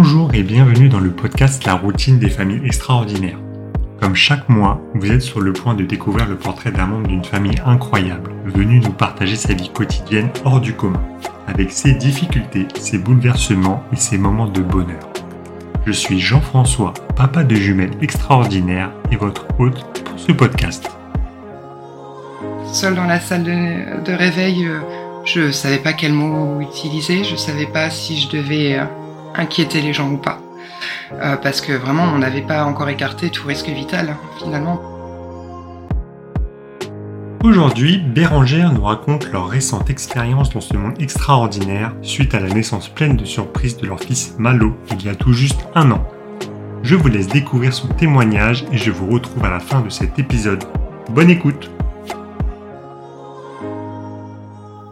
Bonjour 0.00 0.32
et 0.32 0.44
bienvenue 0.44 0.88
dans 0.88 1.00
le 1.00 1.10
podcast 1.10 1.64
La 1.64 1.74
routine 1.74 2.20
des 2.20 2.30
familles 2.30 2.64
extraordinaires. 2.64 3.40
Comme 4.00 4.14
chaque 4.14 4.48
mois, 4.48 4.80
vous 4.94 5.10
êtes 5.10 5.22
sur 5.22 5.40
le 5.40 5.52
point 5.52 5.74
de 5.74 5.84
découvrir 5.84 6.28
le 6.28 6.36
portrait 6.36 6.70
d'un 6.70 6.86
membre 6.86 7.08
d'une 7.08 7.24
famille 7.24 7.60
incroyable, 7.66 8.30
venu 8.44 8.78
nous 8.78 8.92
partager 8.92 9.34
sa 9.34 9.54
vie 9.54 9.70
quotidienne 9.70 10.30
hors 10.44 10.60
du 10.60 10.72
commun, 10.72 11.02
avec 11.48 11.72
ses 11.72 11.94
difficultés, 11.94 12.68
ses 12.78 12.98
bouleversements 12.98 13.82
et 13.92 13.96
ses 13.96 14.18
moments 14.18 14.46
de 14.46 14.60
bonheur. 14.60 15.10
Je 15.84 15.90
suis 15.90 16.20
Jean-François, 16.20 16.94
papa 17.16 17.42
de 17.42 17.56
jumelles 17.56 17.98
extraordinaires 18.00 18.92
et 19.10 19.16
votre 19.16 19.48
hôte 19.58 20.00
pour 20.04 20.16
ce 20.16 20.30
podcast. 20.30 20.88
Seul 22.72 22.94
dans 22.94 23.06
la 23.06 23.18
salle 23.18 23.42
de, 23.42 24.04
de 24.04 24.12
réveil, 24.12 24.64
euh, 24.64 24.78
je 25.24 25.50
savais 25.50 25.78
pas 25.78 25.92
quel 25.92 26.12
mot 26.12 26.60
utiliser, 26.60 27.24
je 27.24 27.34
savais 27.34 27.66
pas 27.66 27.90
si 27.90 28.20
je 28.20 28.28
devais 28.28 28.78
euh, 28.78 28.84
inquiéter 29.34 29.80
les 29.80 29.92
gens 29.92 30.10
ou 30.10 30.16
pas. 30.16 30.38
Euh, 31.12 31.36
parce 31.36 31.60
que 31.60 31.72
vraiment, 31.72 32.04
on 32.04 32.18
n'avait 32.18 32.42
pas 32.42 32.64
encore 32.64 32.88
écarté 32.88 33.30
tout 33.30 33.46
risque 33.46 33.68
vital, 33.68 34.16
finalement. 34.38 34.80
Aujourd'hui, 37.44 37.98
Bérangère 37.98 38.72
nous 38.72 38.82
raconte 38.82 39.30
leur 39.30 39.48
récente 39.48 39.90
expérience 39.90 40.50
dans 40.50 40.60
ce 40.60 40.76
monde 40.76 41.00
extraordinaire 41.00 41.94
suite 42.02 42.34
à 42.34 42.40
la 42.40 42.48
naissance 42.48 42.88
pleine 42.88 43.16
de 43.16 43.24
surprises 43.24 43.76
de 43.76 43.86
leur 43.86 44.00
fils 44.00 44.34
Malo 44.38 44.76
il 44.90 45.06
y 45.06 45.08
a 45.08 45.14
tout 45.14 45.32
juste 45.32 45.60
un 45.76 45.92
an. 45.92 46.04
Je 46.82 46.96
vous 46.96 47.08
laisse 47.08 47.28
découvrir 47.28 47.72
son 47.72 47.88
témoignage 47.88 48.64
et 48.72 48.76
je 48.76 48.90
vous 48.90 49.06
retrouve 49.06 49.44
à 49.44 49.50
la 49.50 49.60
fin 49.60 49.80
de 49.80 49.88
cet 49.88 50.18
épisode. 50.18 50.64
Bonne 51.10 51.30
écoute 51.30 51.70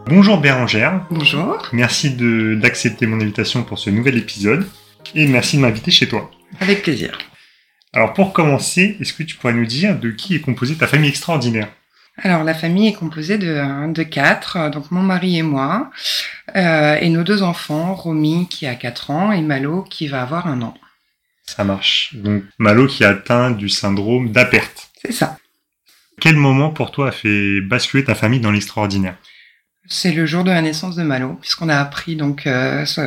Bonjour 0.09 0.39
Bérangère. 0.39 1.05
Bonjour. 1.11 1.67
Merci 1.73 2.15
d'accepter 2.55 3.05
mon 3.07 3.19
invitation 3.19 3.63
pour 3.63 3.77
ce 3.77 3.89
nouvel 3.89 4.17
épisode 4.17 4.65
et 5.15 5.27
merci 5.27 5.57
de 5.57 5.61
m'inviter 5.61 5.91
chez 5.91 6.07
toi. 6.07 6.31
Avec 6.61 6.83
plaisir. 6.83 7.17
Alors 7.91 8.13
pour 8.13 8.31
commencer, 8.31 8.95
est-ce 9.01 9.11
que 9.11 9.23
tu 9.23 9.35
pourrais 9.35 9.53
nous 9.53 9.65
dire 9.65 9.99
de 9.99 10.11
qui 10.11 10.35
est 10.35 10.39
composée 10.39 10.75
ta 10.75 10.87
famille 10.87 11.09
extraordinaire? 11.09 11.67
Alors, 12.19 12.43
la 12.43 12.53
famille 12.53 12.87
est 12.87 12.93
composée 12.93 13.37
de, 13.37 13.93
de 13.93 14.03
quatre, 14.03 14.57
euh, 14.57 14.69
donc 14.69 14.89
mon 14.89 15.03
mari 15.03 15.37
et 15.37 15.43
moi, 15.43 15.91
euh, 16.55 16.95
et 16.95 17.09
nos 17.09 17.23
deux 17.23 17.43
enfants, 17.43 17.93
Romy 17.93 18.47
qui 18.49 18.65
a 18.65 18.73
4 18.73 19.11
ans 19.11 19.31
et 19.31 19.41
Malo 19.41 19.83
qui 19.83 20.07
va 20.07 20.23
avoir 20.23 20.47
un 20.47 20.63
an. 20.63 20.73
Ça 21.45 21.63
marche. 21.63 22.15
Donc 22.15 22.43
Malo 22.57 22.87
qui 22.87 23.03
a 23.03 23.09
atteint 23.09 23.51
du 23.51 23.69
syndrome 23.69 24.31
d'Apert. 24.31 24.69
C'est 24.99 25.11
ça. 25.11 25.37
Quel 26.19 26.37
moment 26.37 26.71
pour 26.71 26.89
toi 26.89 27.09
a 27.09 27.11
fait 27.11 27.61
basculer 27.61 28.03
ta 28.03 28.15
famille 28.15 28.39
dans 28.39 28.51
l'extraordinaire? 28.51 29.15
C'est 29.87 30.11
le 30.11 30.25
jour 30.25 30.43
de 30.43 30.51
la 30.51 30.61
naissance 30.61 30.95
de 30.95 31.03
Malo, 31.03 31.37
puisqu'on 31.41 31.69
a 31.69 31.77
appris 31.77 32.15
donc 32.15 32.45
euh, 32.45 32.85
ce, 32.85 33.01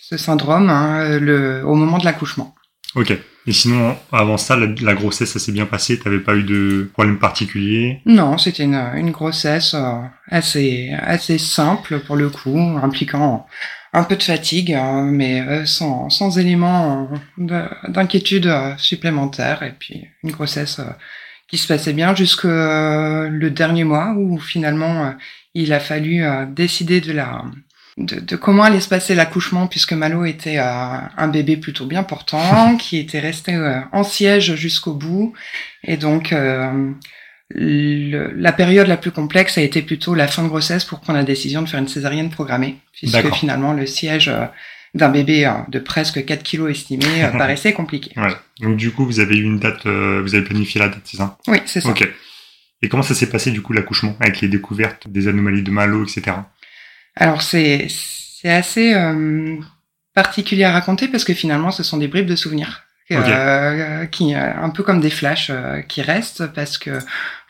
ce 0.00 0.16
syndrome 0.16 0.68
hein, 0.68 1.18
le, 1.18 1.62
au 1.64 1.74
moment 1.74 1.98
de 1.98 2.04
l'accouchement. 2.04 2.54
Ok. 2.96 3.16
Et 3.46 3.52
sinon, 3.52 3.96
avant 4.10 4.38
ça, 4.38 4.56
la, 4.56 4.68
la 4.80 4.94
grossesse, 4.94 5.32
ça 5.32 5.38
s'est 5.38 5.52
bien 5.52 5.66
passé? 5.66 5.98
T'avais 5.98 6.20
pas 6.20 6.34
eu 6.34 6.44
de 6.44 6.90
problème 6.94 7.18
particulier? 7.18 8.00
Non, 8.06 8.38
c'était 8.38 8.64
une, 8.64 8.82
une 8.96 9.10
grossesse 9.10 9.74
euh, 9.74 10.00
assez, 10.28 10.90
assez 10.98 11.38
simple 11.38 12.00
pour 12.00 12.16
le 12.16 12.30
coup, 12.30 12.58
impliquant 12.82 13.46
un 13.92 14.02
peu 14.04 14.16
de 14.16 14.22
fatigue, 14.22 14.72
euh, 14.72 15.02
mais 15.02 15.42
euh, 15.42 15.66
sans, 15.66 16.08
sans 16.08 16.38
éléments 16.38 17.10
de- 17.36 17.68
d'inquiétude 17.88 18.50
supplémentaire. 18.78 19.62
Et 19.62 19.74
puis 19.78 20.06
une 20.22 20.32
grossesse 20.32 20.80
qui 21.46 21.58
se 21.58 21.68
passait 21.68 21.92
bien 21.92 22.14
jusque 22.14 22.44
le 22.44 23.48
dernier 23.50 23.84
mois 23.84 24.14
où 24.16 24.38
finalement 24.38 25.14
il 25.54 25.72
a 25.72 25.80
fallu 25.80 26.22
euh, 26.24 26.46
décider 26.46 27.00
de 27.00 27.12
la 27.12 27.44
de, 27.96 28.18
de 28.18 28.34
comment 28.36 28.64
allait 28.64 28.80
se 28.80 28.88
passer 28.88 29.14
l'accouchement 29.14 29.68
puisque 29.68 29.92
Malo 29.92 30.24
était 30.24 30.58
euh, 30.58 30.62
un 31.16 31.28
bébé 31.28 31.56
plutôt 31.56 31.86
bien 31.86 32.02
portant 32.02 32.76
qui 32.78 32.98
était 32.98 33.20
resté 33.20 33.54
euh, 33.54 33.78
en 33.92 34.02
siège 34.02 34.56
jusqu'au 34.56 34.94
bout 34.94 35.32
et 35.84 35.96
donc 35.96 36.32
euh, 36.32 36.90
le- 37.50 38.32
la 38.36 38.52
période 38.52 38.86
la 38.88 38.96
plus 38.96 39.10
complexe 39.10 39.58
a 39.58 39.62
été 39.62 39.82
plutôt 39.82 40.14
la 40.14 40.26
fin 40.28 40.42
de 40.42 40.48
grossesse 40.48 40.84
pour 40.84 41.00
prendre 41.00 41.18
la 41.18 41.24
décision 41.24 41.62
de 41.62 41.68
faire 41.68 41.78
une 41.80 41.88
césarienne 41.88 42.30
programmée, 42.30 42.76
puisque 42.92 43.16
finalement 43.34 43.72
le 43.74 43.86
siège 43.86 44.32
d'un 44.94 45.08
bébé 45.10 45.50
de 45.68 45.78
presque 45.78 46.24
4 46.24 46.42
kilos 46.42 46.70
estimé 46.70 47.04
paraissait 47.38 47.72
compliqué. 47.74 48.12
Voilà. 48.16 48.40
Donc 48.60 48.76
du 48.76 48.90
coup, 48.92 49.04
vous 49.04 49.20
avez 49.20 49.36
eu 49.36 49.42
une 49.42 49.58
date, 49.58 49.84
vous 49.86 50.34
avez 50.34 50.42
planifié 50.42 50.80
la 50.80 50.88
date, 50.88 51.02
c'est 51.04 51.16
ça? 51.18 51.36
Oui, 51.48 51.58
c'est 51.66 51.80
ça. 51.80 51.90
Et 52.84 52.88
comment 52.88 53.02
ça 53.02 53.14
s'est 53.14 53.30
passé 53.30 53.50
du 53.50 53.62
coup 53.62 53.72
l'accouchement 53.72 54.14
avec 54.20 54.40
les 54.42 54.48
découvertes 54.48 55.08
des 55.08 55.26
anomalies 55.28 55.62
de 55.62 55.70
Malo, 55.70 56.04
etc. 56.04 56.36
Alors 57.16 57.42
c'est 57.42 57.86
c'est 57.88 58.50
assez 58.50 58.94
euh, 58.94 59.56
particulier 60.14 60.64
à 60.64 60.72
raconter 60.72 61.08
parce 61.08 61.24
que 61.24 61.34
finalement 61.34 61.70
ce 61.70 61.82
sont 61.82 61.98
des 61.98 62.08
bribes 62.08 62.26
de 62.26 62.36
souvenirs. 62.36 62.82
euh, 63.10 64.06
qui 64.06 64.34
euh, 64.34 64.52
un 64.62 64.70
peu 64.70 64.82
comme 64.82 65.00
des 65.00 65.10
flashs 65.10 65.50
euh, 65.50 65.82
qui 65.82 66.00
restent 66.02 66.46
parce 66.54 66.78
que 66.78 66.98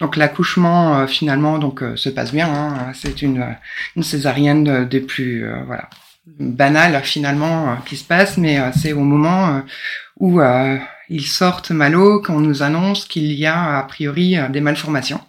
donc 0.01 0.17
l'accouchement 0.17 1.07
finalement 1.07 1.59
donc 1.59 1.83
se 1.95 2.09
passe 2.09 2.33
bien 2.33 2.49
hein. 2.53 2.93
c'est 2.93 3.23
une 3.23 3.57
une 3.97 4.03
césarienne 4.03 4.65
de- 4.65 4.85
des 4.85 5.01
plus 5.01 5.45
voilà 5.67 5.89
banale 6.27 7.01
finalement 7.05 7.77
qui 7.87 7.97
se 7.97 8.05
passe 8.05 8.37
mais 8.39 8.59
c'est 8.81 8.93
au 8.93 9.05
moment 9.05 9.63
où 10.21 10.41
euh, 10.41 10.79
ils 11.09 11.27
sortent 11.27 11.71
Malo 11.71 12.21
qu'on 12.23 12.41
nous 12.41 12.63
annonce 12.63 13.05
qu'il 13.07 13.33
y 13.33 13.47
a 13.47 13.79
a 13.79 13.83
priori 13.83 14.37
euh, 14.39 14.49
des 14.49 14.61
malformations 14.61 15.21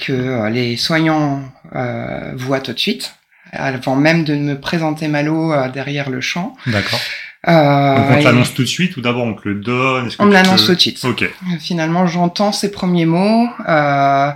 que 0.00 0.12
euh, 0.12 0.50
les 0.50 0.76
soignants 0.76 1.42
euh, 1.74 2.32
voient 2.36 2.60
tout 2.60 2.72
de 2.72 2.78
suite 2.78 3.14
avant 3.52 3.96
même 3.96 4.22
de 4.24 4.34
me 4.36 4.54
présenter 4.60 5.08
Malo 5.08 5.52
euh, 5.52 5.68
derrière 5.68 6.10
le 6.10 6.20
champ. 6.20 6.54
D'accord. 6.66 7.00
Euh, 7.48 7.96
Donc 7.96 8.06
on 8.10 8.18
te 8.20 8.24
l'annonce 8.24 8.54
tout 8.54 8.62
de 8.62 8.68
suite 8.68 8.96
ou 8.98 9.00
d'abord 9.00 9.24
on 9.24 9.34
te 9.34 9.48
le 9.48 9.56
donne? 9.56 10.10
On 10.18 10.26
me 10.26 10.32
l'annonce 10.32 10.66
tout 10.66 10.74
de 10.74 10.80
suite. 10.80 11.04
Ok. 11.04 11.24
Finalement, 11.58 12.06
j'entends 12.06 12.52
ces 12.52 12.70
premiers 12.70 13.06
mots. 13.06 13.48
Euh, 13.68 14.30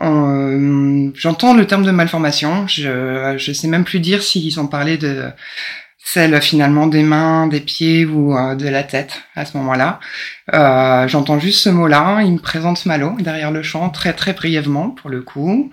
on- 0.00 1.12
j'entends 1.14 1.54
le 1.54 1.66
terme 1.66 1.84
de 1.84 1.90
malformation. 1.90 2.66
Je 2.66 3.34
je 3.38 3.52
sais 3.52 3.68
même 3.68 3.84
plus 3.84 4.00
dire 4.00 4.22
s'ils 4.22 4.58
ont 4.60 4.66
parlé 4.66 4.98
de 4.98 5.24
celle 6.02 6.40
finalement 6.40 6.86
des 6.86 7.02
mains, 7.02 7.46
des 7.46 7.60
pieds 7.60 8.04
ou 8.04 8.36
euh, 8.36 8.54
de 8.54 8.68
la 8.68 8.82
tête 8.82 9.22
à 9.36 9.44
ce 9.44 9.56
moment-là. 9.58 10.00
Euh, 10.54 11.06
j'entends 11.08 11.38
juste 11.38 11.60
ce 11.60 11.68
mot-là. 11.68 12.22
Il 12.22 12.32
me 12.32 12.38
présente 12.38 12.84
Malo 12.86 13.16
derrière 13.20 13.50
le 13.50 13.62
champ 13.62 13.90
très 13.90 14.12
très 14.12 14.32
brièvement 14.32 14.90
pour 14.90 15.10
le 15.10 15.22
coup. 15.22 15.70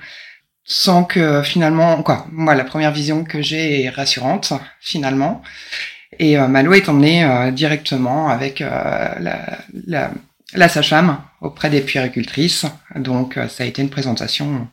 Sans 0.70 1.06
que 1.06 1.42
finalement, 1.44 2.04
quoi, 2.04 2.28
moi 2.30 2.54
la 2.54 2.66
première 2.66 2.92
vision 2.92 3.24
que 3.24 3.42
j'ai 3.42 3.84
est 3.84 3.90
rassurante 3.90 4.52
finalement. 4.82 5.42
Et 6.20 6.38
euh, 6.38 6.48
Malo 6.48 6.74
est 6.74 6.90
emmené 6.90 7.24
euh, 7.24 7.52
directement 7.52 8.30
avec 8.30 8.62
euh, 8.62 9.10
la, 9.20 9.60
la, 9.86 10.12
la 10.54 10.70
sage-femme 10.70 11.22
auprès 11.42 11.70
des 11.70 11.82
puéricultrices. 11.82 12.66
Donc 12.96 13.38
euh, 13.38 13.48
ça 13.48 13.64
a 13.64 13.68
été 13.68 13.82
une 13.82 13.90
présentation 13.90 14.68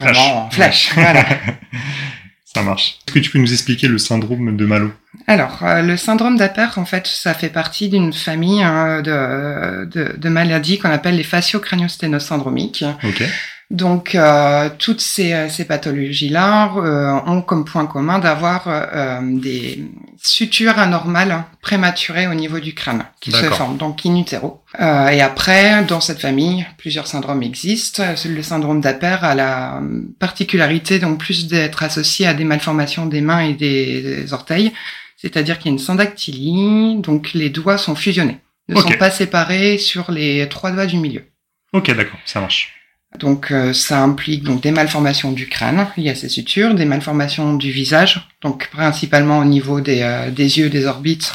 vraiment 0.00 0.50
flash. 0.50 0.92
voilà. 0.94 1.24
ça 2.54 2.62
marche. 2.62 2.98
Est-ce 3.06 3.14
que 3.14 3.18
tu 3.18 3.30
peux 3.30 3.38
nous 3.38 3.52
expliquer 3.52 3.88
le 3.88 3.98
syndrome 3.98 4.56
de 4.56 4.64
Malo? 4.64 4.90
Alors, 5.26 5.62
euh, 5.62 5.82
le 5.82 5.96
syndrome 5.96 6.38
d'Apert, 6.38 6.78
en 6.78 6.86
fait, 6.86 7.06
ça 7.06 7.34
fait 7.34 7.50
partie 7.50 7.88
d'une 7.90 8.12
famille 8.12 8.62
hein, 8.62 9.02
de, 9.02 9.84
de, 9.84 10.16
de 10.16 10.28
maladies 10.28 10.78
qu'on 10.78 10.90
appelle 10.90 11.16
les 11.16 11.24
fascio-crânio-sténoses 11.24 12.24
syndromiques. 12.24 12.84
Ok. 13.04 13.22
Donc, 13.70 14.14
euh, 14.14 14.70
toutes 14.78 15.02
ces, 15.02 15.34
euh, 15.34 15.50
ces 15.50 15.66
pathologies-là 15.66 16.72
euh, 16.76 17.12
ont 17.26 17.42
comme 17.42 17.66
point 17.66 17.84
commun 17.84 18.18
d'avoir 18.18 18.64
euh, 18.66 19.20
des 19.22 19.84
sutures 20.16 20.78
anormales 20.78 21.44
prématurées 21.60 22.26
au 22.26 22.32
niveau 22.32 22.60
du 22.60 22.74
crâne 22.74 23.04
qui 23.20 23.30
se 23.30 23.44
forment, 23.50 23.76
donc 23.76 24.06
in 24.06 24.16
utero. 24.16 24.62
Et 24.78 25.20
après, 25.20 25.84
dans 25.84 26.00
cette 26.00 26.20
famille, 26.20 26.66
plusieurs 26.78 27.06
syndromes 27.06 27.42
existent. 27.42 28.02
Le 28.24 28.42
syndrome 28.42 28.80
d'Apert 28.80 29.22
a 29.22 29.34
la 29.34 29.80
particularité 30.18 30.98
donc 30.98 31.18
plus 31.18 31.46
d'être 31.46 31.82
associé 31.82 32.26
à 32.26 32.34
des 32.34 32.44
malformations 32.44 33.06
des 33.06 33.20
mains 33.20 33.40
et 33.40 33.52
des, 33.52 34.32
orteils, 34.32 34.72
c'est-à-dire 35.16 35.58
qu'il 35.58 35.66
y 35.66 35.68
a 35.70 35.74
une 35.74 35.78
syndactylie, 35.78 36.96
donc 36.96 37.32
les 37.34 37.50
doigts 37.50 37.78
sont 37.78 37.94
fusionnés, 37.94 38.38
ne 38.68 38.80
sont 38.80 38.90
pas 38.98 39.10
séparés 39.10 39.78
sur 39.78 40.10
les 40.10 40.48
trois 40.48 40.72
doigts 40.72 40.86
du 40.86 40.96
milieu. 40.96 41.24
Ok, 41.72 41.94
d'accord, 41.94 42.18
ça 42.24 42.40
marche. 42.40 42.77
Donc 43.18 43.52
euh, 43.52 43.72
ça 43.72 44.02
implique 44.02 44.44
donc 44.44 44.62
des 44.62 44.70
malformations 44.70 45.32
du 45.32 45.48
crâne 45.48 45.86
liées 45.96 46.10
à 46.10 46.14
ces 46.14 46.28
sutures, 46.28 46.74
des 46.74 46.84
malformations 46.84 47.54
du 47.54 47.70
visage, 47.70 48.28
donc 48.42 48.68
principalement 48.68 49.38
au 49.38 49.44
niveau 49.44 49.80
des, 49.80 50.02
euh, 50.02 50.30
des 50.30 50.58
yeux, 50.58 50.68
des 50.68 50.86
orbites, 50.86 51.32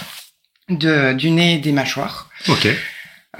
de, 0.70 1.14
du 1.14 1.31
nez 1.31 1.56
et 1.56 1.58
des 1.58 1.72
mâchoires. 1.72 2.30
Ok. 2.48 2.68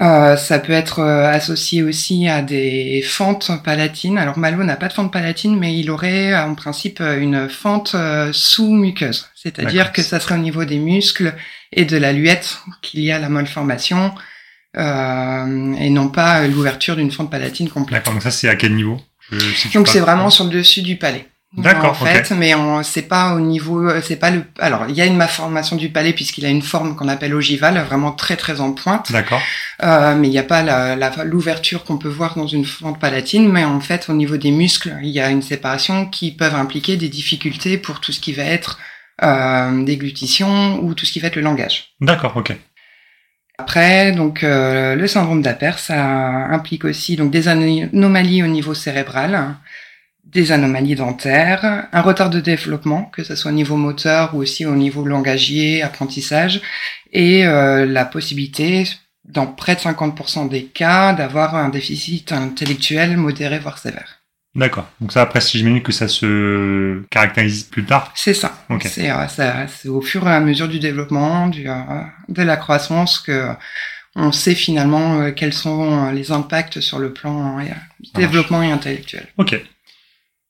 Euh, 0.00 0.36
ça 0.36 0.58
peut 0.58 0.72
être 0.72 0.98
euh, 0.98 1.30
associé 1.30 1.84
aussi 1.84 2.26
à 2.26 2.42
des 2.42 3.00
fentes 3.06 3.52
palatines. 3.62 4.18
Alors 4.18 4.36
Malo 4.38 4.64
n'a 4.64 4.74
pas 4.74 4.88
de 4.88 4.92
fente 4.92 5.12
palatine, 5.12 5.56
mais 5.56 5.78
il 5.78 5.88
aurait 5.88 6.32
euh, 6.32 6.44
en 6.44 6.56
principe 6.56 7.00
euh, 7.00 7.20
une 7.20 7.48
fente 7.48 7.94
sous-muqueuse, 8.32 9.30
c'est-à-dire 9.36 9.92
que 9.92 10.02
ça 10.02 10.18
serait 10.18 10.34
au 10.34 10.38
niveau 10.38 10.64
des 10.64 10.78
muscles 10.78 11.34
et 11.70 11.84
de 11.84 11.96
la 11.96 12.12
luette 12.12 12.58
qu'il 12.82 13.00
y 13.00 13.12
a 13.12 13.20
la 13.20 13.28
malformation, 13.28 14.12
et 14.76 15.90
non 15.90 16.08
pas 16.08 16.42
euh, 16.42 16.48
l'ouverture 16.48 16.96
d'une 16.96 17.10
fente 17.10 17.30
palatine 17.30 17.68
complète. 17.68 18.00
D'accord, 18.00 18.14
donc 18.14 18.22
ça 18.22 18.30
c'est 18.30 18.48
à 18.48 18.56
quel 18.56 18.74
niveau? 18.74 19.00
Je- 19.30 19.38
si 19.38 19.68
Donc 19.70 19.88
c'est 19.88 20.00
vraiment 20.00 20.30
sur 20.30 20.44
le 20.44 20.50
dessus 20.50 20.82
du 20.82 20.96
palais. 20.96 21.26
D'accord. 21.56 21.90
En 22.02 22.04
fait, 22.04 22.32
mais 22.32 22.52
on 22.56 22.82
c'est 22.82 23.02
pas 23.02 23.34
au 23.34 23.38
niveau, 23.38 23.88
c'est 24.02 24.16
pas 24.16 24.30
le. 24.30 24.42
Alors, 24.58 24.86
il 24.88 24.96
y 24.96 25.00
a 25.00 25.06
une 25.06 25.16
malformation 25.16 25.76
du 25.76 25.88
palais 25.88 26.12
puisqu'il 26.12 26.44
a 26.44 26.48
une 26.48 26.62
forme 26.62 26.96
qu'on 26.96 27.06
appelle 27.06 27.32
ogivale, 27.32 27.78
vraiment 27.88 28.10
très 28.10 28.34
très 28.34 28.60
en 28.60 28.72
pointe. 28.72 29.12
D'accord. 29.12 29.40
Euh, 29.84 30.16
mais 30.16 30.26
il 30.26 30.30
n'y 30.32 30.38
a 30.38 30.42
pas 30.42 30.64
la, 30.64 30.96
la- 30.96 31.22
l'ouverture 31.24 31.84
qu'on 31.84 31.96
peut 31.96 32.08
voir 32.08 32.34
dans 32.34 32.48
une 32.48 32.64
fente 32.64 32.98
palatine, 32.98 33.48
mais 33.48 33.64
en 33.64 33.78
fait, 33.78 34.08
au 34.08 34.14
niveau 34.14 34.36
des 34.36 34.50
muscles, 34.50 34.96
il 35.02 35.10
y 35.10 35.20
a 35.20 35.30
une 35.30 35.42
séparation 35.42 36.06
qui 36.06 36.32
peuvent 36.32 36.56
impliquer 36.56 36.96
des 36.96 37.08
difficultés 37.08 37.78
pour 37.78 38.00
tout 38.00 38.10
ce 38.10 38.18
qui 38.18 38.32
va 38.32 38.42
être 38.42 38.80
euh, 39.22 39.84
déglutition 39.84 40.82
ou 40.82 40.92
tout 40.94 41.06
ce 41.06 41.12
qui 41.12 41.20
va 41.20 41.28
être 41.28 41.36
le 41.36 41.42
langage. 41.42 41.90
D'accord. 42.00 42.36
Ok. 42.36 42.52
Après, 43.58 44.10
donc 44.12 44.42
euh, 44.42 44.96
le 44.96 45.06
syndrome 45.06 45.40
d'Aper, 45.40 45.78
ça 45.78 46.04
implique 46.46 46.84
aussi 46.84 47.14
donc 47.14 47.30
des 47.30 47.46
anomalies 47.48 48.42
au 48.42 48.48
niveau 48.48 48.74
cérébral, 48.74 49.56
des 50.24 50.50
anomalies 50.50 50.96
dentaires, 50.96 51.86
un 51.92 52.00
retard 52.00 52.30
de 52.30 52.40
développement, 52.40 53.04
que 53.12 53.22
ce 53.22 53.36
soit 53.36 53.52
au 53.52 53.54
niveau 53.54 53.76
moteur 53.76 54.34
ou 54.34 54.38
aussi 54.38 54.66
au 54.66 54.74
niveau 54.74 55.04
langagier, 55.04 55.82
apprentissage, 55.82 56.62
et 57.12 57.46
euh, 57.46 57.86
la 57.86 58.04
possibilité, 58.04 58.88
dans 59.24 59.46
près 59.46 59.76
de 59.76 59.80
50% 59.80 60.48
des 60.48 60.64
cas, 60.64 61.12
d'avoir 61.12 61.54
un 61.54 61.68
déficit 61.68 62.32
intellectuel 62.32 63.16
modéré 63.16 63.60
voire 63.60 63.78
sévère. 63.78 64.23
D'accord. 64.54 64.88
Donc 65.00 65.10
ça, 65.12 65.22
après, 65.22 65.40
si 65.40 65.58
j'imagine 65.58 65.82
que 65.82 65.90
ça 65.92 66.06
se 66.06 67.02
caractérise 67.10 67.64
plus 67.64 67.84
tard. 67.84 68.12
C'est 68.14 68.34
ça. 68.34 68.64
C'est 68.82 69.10
euh, 69.10 69.26
ça- 69.26 69.66
c'est 69.66 69.88
au 69.88 70.00
fur 70.00 70.28
et 70.28 70.32
à 70.32 70.40
mesure 70.40 70.68
du 70.68 70.78
développement, 70.78 71.48
du, 71.48 71.68
euh, 71.68 71.74
de 72.28 72.42
la 72.42 72.56
croissance 72.56 73.18
que 73.18 73.48
on 74.14 74.30
sait 74.30 74.54
finalement 74.54 75.20
euh, 75.20 75.30
quels 75.32 75.52
sont 75.52 76.10
les 76.12 76.30
impacts 76.30 76.80
sur 76.80 77.00
le 77.00 77.12
plan 77.12 77.58
développement 78.14 78.62
et 78.62 78.70
intellectuel. 78.70 79.26
Ok. 79.38 79.60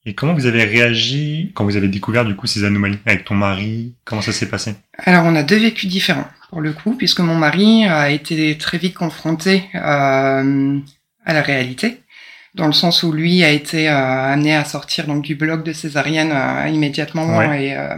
Et 0.06 0.14
comment 0.14 0.34
vous 0.34 0.44
avez 0.44 0.64
réagi 0.64 1.52
quand 1.54 1.64
vous 1.64 1.76
avez 1.78 1.88
découvert 1.88 2.26
du 2.26 2.36
coup 2.36 2.46
ces 2.46 2.64
anomalies 2.64 2.98
avec 3.06 3.24
ton 3.24 3.34
mari? 3.34 3.94
Comment 4.04 4.20
ça 4.20 4.32
s'est 4.32 4.50
passé? 4.50 4.74
Alors 4.98 5.24
on 5.24 5.34
a 5.34 5.42
deux 5.42 5.56
vécus 5.56 5.88
différents 5.88 6.28
pour 6.50 6.60
le 6.60 6.74
coup, 6.74 6.94
puisque 6.94 7.20
mon 7.20 7.36
mari 7.36 7.86
a 7.86 8.10
été 8.10 8.58
très 8.58 8.76
vite 8.76 8.92
confronté 8.94 9.64
à 9.72 10.42
la 11.26 11.40
réalité, 11.40 12.02
dans 12.54 12.66
le 12.66 12.72
sens 12.72 13.02
où 13.02 13.10
lui 13.12 13.42
a 13.42 13.50
été 13.50 13.88
euh, 13.88 14.32
amené 14.32 14.54
à 14.54 14.64
sortir 14.64 15.06
donc 15.06 15.22
du 15.24 15.34
bloc 15.34 15.64
de 15.64 15.72
césarienne 15.72 16.30
euh, 16.32 16.68
immédiatement 16.68 17.36
Ouais. 17.36 17.64
et 17.66 17.76
euh, 17.76 17.96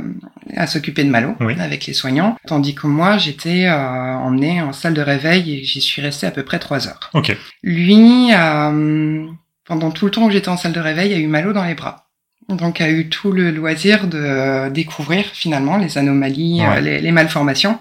à 0.56 0.66
s'occuper 0.66 1.04
de 1.04 1.10
Malo 1.10 1.34
Oui. 1.40 1.54
avec 1.60 1.86
les 1.86 1.92
soignants, 1.92 2.36
tandis 2.46 2.74
que 2.74 2.86
moi 2.86 3.18
j'étais 3.18 3.66
euh, 3.66 4.14
emmenée 4.16 4.62
en 4.62 4.72
salle 4.72 4.94
de 4.94 5.02
réveil 5.02 5.54
et 5.54 5.64
j'y 5.64 5.80
suis 5.80 6.00
restée 6.00 6.26
à 6.26 6.30
peu 6.30 6.42
près 6.42 6.58
trois 6.58 6.88
heures. 6.88 7.10
Ok. 7.14 7.36
Lui, 7.62 8.30
euh, 8.32 9.26
pendant 9.66 9.90
tout 9.90 10.06
le 10.06 10.10
temps 10.10 10.24
où 10.24 10.30
j'étais 10.30 10.48
en 10.48 10.56
salle 10.56 10.72
de 10.72 10.80
réveil, 10.80 11.12
a 11.12 11.18
eu 11.18 11.26
Malo 11.26 11.52
dans 11.52 11.64
les 11.64 11.74
bras. 11.74 12.06
Donc 12.48 12.80
a 12.80 12.88
eu 12.88 13.08
tout 13.08 13.32
le 13.32 13.50
loisir 13.50 14.06
de 14.06 14.68
découvrir 14.70 15.24
finalement 15.26 15.76
les 15.76 15.98
anomalies, 15.98 16.60
Ouais. 16.62 16.76
euh, 16.76 16.80
les, 16.80 16.98
les 17.00 17.12
malformations 17.12 17.78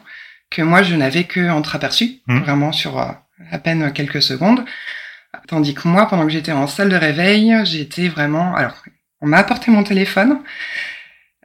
que 0.50 0.62
moi 0.62 0.84
je 0.84 0.96
n'avais 0.96 1.24
que 1.24 1.50
entreaperçues, 1.50 2.20
Mhm. 2.28 2.40
vraiment 2.42 2.72
sur 2.72 3.00
euh, 3.00 3.06
à 3.52 3.60
peine 3.60 3.94
quelques 3.94 4.22
secondes. 4.24 4.66
Tandis 5.48 5.74
que 5.74 5.88
moi, 5.88 6.08
pendant 6.08 6.24
que 6.24 6.30
j'étais 6.32 6.52
en 6.52 6.68
salle 6.68 6.90
de 6.90 6.96
réveil, 6.96 7.54
j'étais 7.66 8.08
vraiment. 8.08 8.56
Alors, 8.56 8.76
on 9.22 9.28
m'a 9.28 9.38
apporté 9.38 9.72
mon 9.72 9.84
téléphone. 9.84 10.40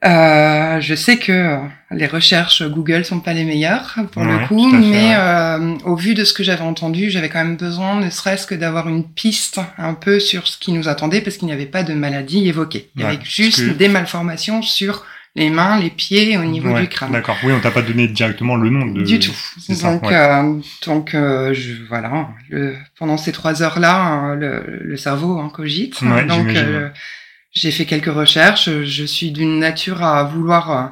Euh, 0.03 0.81
je 0.81 0.95
sais 0.95 1.19
que 1.19 1.31
euh, 1.31 1.59
les 1.91 2.07
recherches 2.07 2.63
Google 2.63 3.05
sont 3.05 3.21
pas 3.21 3.35
les 3.35 3.45
meilleures 3.45 3.97
pour 4.13 4.23
Ouais, 4.23 4.33
le 4.41 4.47
coup, 4.47 4.67
mais 4.71 5.15
euh, 5.15 5.75
au 5.85 5.95
vu 5.95 6.15
de 6.15 6.25
ce 6.25 6.33
que 6.33 6.43
j'avais 6.43 6.63
entendu, 6.63 7.11
j'avais 7.11 7.29
quand 7.29 7.45
même 7.45 7.59
besoin, 7.59 7.97
ne 8.01 8.09
serait-ce 8.09 8.47
que 8.47 8.55
d'avoir 8.55 8.89
une 8.89 9.05
piste 9.07 9.61
un 9.77 9.93
peu 9.93 10.19
sur 10.19 10.47
ce 10.47 10.57
qui 10.57 10.73
nous 10.73 10.89
attendait, 10.89 11.21
parce 11.21 11.37
qu'il 11.37 11.47
n'y 11.49 11.53
avait 11.53 11.67
pas 11.67 11.83
de 11.83 11.93
maladie 11.93 12.49
évoquée. 12.49 12.91
Il 12.97 13.03
y 13.03 13.05
Ouais, 13.05 13.11
avait 13.11 13.25
juste 13.25 13.59
que- 13.67 13.73
des 13.73 13.89
malformations 13.89 14.63
sur 14.63 15.05
les 15.37 15.49
mains, 15.51 15.79
les 15.79 15.91
pieds, 15.91 16.37
au 16.37 16.45
niveau 16.45 16.71
Ouais, 16.71 16.83
du 16.83 16.89
crâne. 16.89 17.13
D'accord. 17.13 17.37
Oui, 17.45 17.53
on 17.53 17.61
t'a 17.61 17.71
pas 17.71 17.83
donné 17.83 18.09
directement 18.09 18.57
le 18.57 18.69
nom 18.71 18.87
de. 18.87 19.03
Du 19.03 19.19
tout. 19.21 19.35
Ça, 19.61 19.93
Donc, 19.93 20.03
ouais. 20.05 20.15
euh, 20.17 20.61
donc 20.87 21.15
euh, 21.15 21.55
je, 21.55 21.75
voilà. 21.89 22.29
Le, 22.49 22.77
pendant 22.99 23.17
ces 23.17 23.33
trois 23.33 23.63
heures-là, 23.63 24.31
euh, 24.31 24.35
le, 24.35 24.79
le 24.83 24.97
cerveau 24.97 25.39
en 25.39 25.49
cogite. 25.49 26.01
Ouais, 26.03 26.25
donc, 26.25 26.49
euh, 26.49 26.89
j'ai 27.53 27.71
fait 27.71 27.85
quelques 27.87 28.13
recherches. 28.13 28.69
Je 28.85 29.05
suis 29.05 29.31
d'une 29.31 29.59
nature 29.61 30.03
à 30.03 30.25
vouloir 30.25 30.71
euh, 30.71 30.87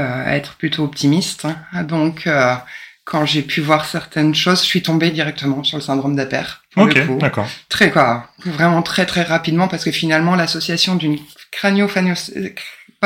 euh, 0.00 0.26
être 0.26 0.54
plutôt 0.56 0.84
optimiste. 0.84 1.46
hein. 1.72 1.82
Donc, 1.84 2.26
euh, 2.26 2.54
quand 3.04 3.26
j'ai 3.26 3.42
pu 3.42 3.60
voir 3.60 3.84
certaines 3.84 4.34
choses, 4.34 4.60
je 4.62 4.66
suis 4.66 4.82
tombée 4.82 5.10
directement 5.10 5.62
sur 5.62 5.76
le 5.76 5.82
syndrome 5.82 6.16
d'Aper. 6.16 6.62
Ok, 6.76 7.18
d'accord. 7.18 7.46
Très 7.68 7.90
quoi, 7.90 8.28
vraiment 8.46 8.82
très 8.82 9.04
très 9.06 9.22
rapidement 9.22 9.68
parce 9.68 9.84
que 9.84 9.90
finalement 9.92 10.34
l'association 10.36 10.94
d'une 10.96 11.18
crânio 11.52 11.86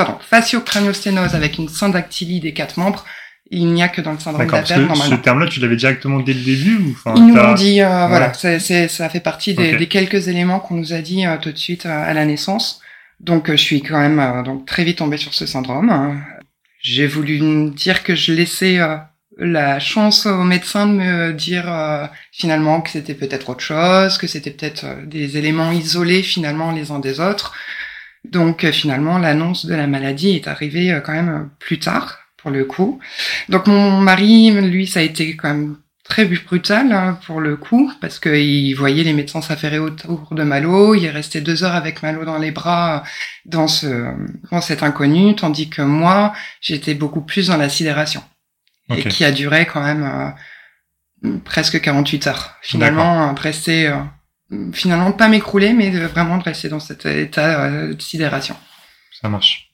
pardon, 0.05 0.19
facio-craniosténose 0.29 1.35
avec 1.35 1.59
une 1.59 1.69
syndactylie 1.69 2.41
des 2.41 2.53
quatre 2.53 2.77
membres, 2.79 3.05
il 3.51 3.67
n'y 3.73 3.83
a 3.83 3.89
que 3.89 4.01
dans 4.03 4.13
le 4.13 4.19
syndrome 4.19 4.47
d'Aper 4.47 4.63
que 4.63 4.69
ce 4.69 4.81
normalement. 4.81 5.17
terme-là, 5.19 5.47
tu 5.49 5.61
l'avais 5.61 5.77
directement 5.77 6.21
dès 6.21 6.35
le 6.35 6.41
début 6.41 6.77
ou 6.77 6.91
enfin 6.93 7.15
Ils 7.17 7.27
nous 7.27 7.35
l'ont 7.35 7.55
dit, 7.55 7.81
euh, 7.81 7.89
Ouais. 8.03 8.09
voilà, 8.09 8.33
c'est, 8.35 8.59
c'est- 8.61 8.89
ça 8.89 9.09
fait 9.09 9.21
partie 9.21 9.55
des, 9.55 9.77
des 9.77 9.87
quelques 9.87 10.29
éléments 10.29 10.61
qu'on 10.61 10.75
nous 10.75 10.93
a 10.93 11.01
dit 11.01 11.25
euh, 11.27 11.37
tout 11.41 11.51
de 11.53 11.57
suite 11.59 11.87
euh, 11.87 12.11
à 12.11 12.13
la 12.13 12.25
naissance. 12.27 12.81
Donc 13.21 13.49
euh, 13.49 13.57
je 13.57 13.63
suis 13.63 13.83
quand 13.83 13.99
même 13.99 14.21
euh, 14.21 14.43
donc 14.43 14.67
très 14.67 14.85
vite 14.85 14.99
tombée 14.99 15.17
sur 15.17 15.33
ce 15.35 15.47
syndrome. 15.47 15.89
hein. 15.91 16.21
J'ai 16.81 17.07
voulu 17.07 17.71
dire 17.71 18.05
que 18.05 18.15
je 18.15 18.33
laissais 18.33 18.79
euh, 18.79 18.97
la 19.39 19.81
chance 19.81 20.27
aux 20.27 20.45
médecins 20.45 20.87
de 20.87 20.93
me 20.93 21.33
dire 21.33 21.65
euh, 21.73 22.07
finalement 22.33 22.81
que 22.83 22.91
c'était 22.91 23.15
peut-être 23.15 23.49
autre 23.49 23.63
chose, 23.63 24.19
que 24.19 24.27
c'était 24.27 24.51
peut-être 24.51 24.85
des 25.07 25.37
éléments 25.39 25.73
isolés 25.73 26.23
finalement 26.23 26.71
les 26.71 26.91
uns 26.91 26.99
des 27.01 27.19
autres. 27.19 27.55
Donc 28.31 28.65
euh, 28.65 28.73
finalement 28.73 29.19
l'annonce 29.19 29.67
de 29.67 29.75
la 29.75 29.87
maladie 29.87 30.31
est 30.31 30.49
arrivée 30.49 30.93
euh, 30.93 31.01
quand 31.01 31.13
même 31.13 31.29
euh, 31.29 31.45
plus 31.59 31.79
tard 31.79 32.19
pour 32.37 32.51
le 32.51 32.65
coup. 32.65 33.01
Donc 33.49 33.67
mon 33.67 34.01
mari, 34.01 34.51
lui, 34.51 34.87
ça 34.87 35.01
a 35.01 35.03
été 35.03 35.37
quand 35.37 35.49
même 35.49 35.77
très 36.05 36.25
brutal 36.25 36.93
hein, 36.93 37.19
pour 37.27 37.41
le 37.41 37.57
coup, 37.57 37.93
parce 38.01 38.19
qu'il 38.19 38.75
voyait 38.75 39.05
les 39.05 39.13
médecins 39.13 39.43
s'affairer 39.43 39.79
autour 39.79 40.29
de 40.31 40.43
Malo, 40.43 40.95
il 40.95 41.05
est 41.05 41.11
resté 41.11 41.41
deux 41.41 41.65
heures 41.65 41.75
avec 41.75 42.03
Malo 42.03 42.25
dans 42.25 42.39
les 42.39 42.51
bras 42.51 43.03
dans 43.45 43.69
ce 43.69 44.15
dans 44.51 44.61
cet 44.61 44.83
inconnu, 44.83 45.35
tandis 45.35 45.69
que 45.69 45.83
moi, 45.83 46.33
j'étais 46.61 46.95
beaucoup 46.95 47.21
plus 47.21 47.49
dans 47.49 47.57
la 47.57 47.69
sidération, 47.69 48.23
et 48.95 49.03
qui 49.05 49.25
a 49.25 49.33
duré 49.33 49.67
quand 49.67 49.83
même 49.83 50.35
euh, 51.25 51.39
presque 51.45 51.81
48 51.81 52.27
heures. 52.29 52.57
Finalement, 52.63 53.35
rester, 53.35 53.89
euh, 53.89 53.97
finalement 54.73 55.13
pas 55.13 55.29
m'écrouler, 55.29 55.73
mais 55.73 55.91
de, 55.91 56.01
vraiment 56.01 56.39
de 56.39 56.45
rester 56.45 56.69
dans 56.69 56.81
cet 56.81 57.07
état 57.07 57.65
euh, 57.65 57.95
de 57.95 58.03
sidération. 58.03 58.57
Ça 59.21 59.29
marche. 59.29 59.71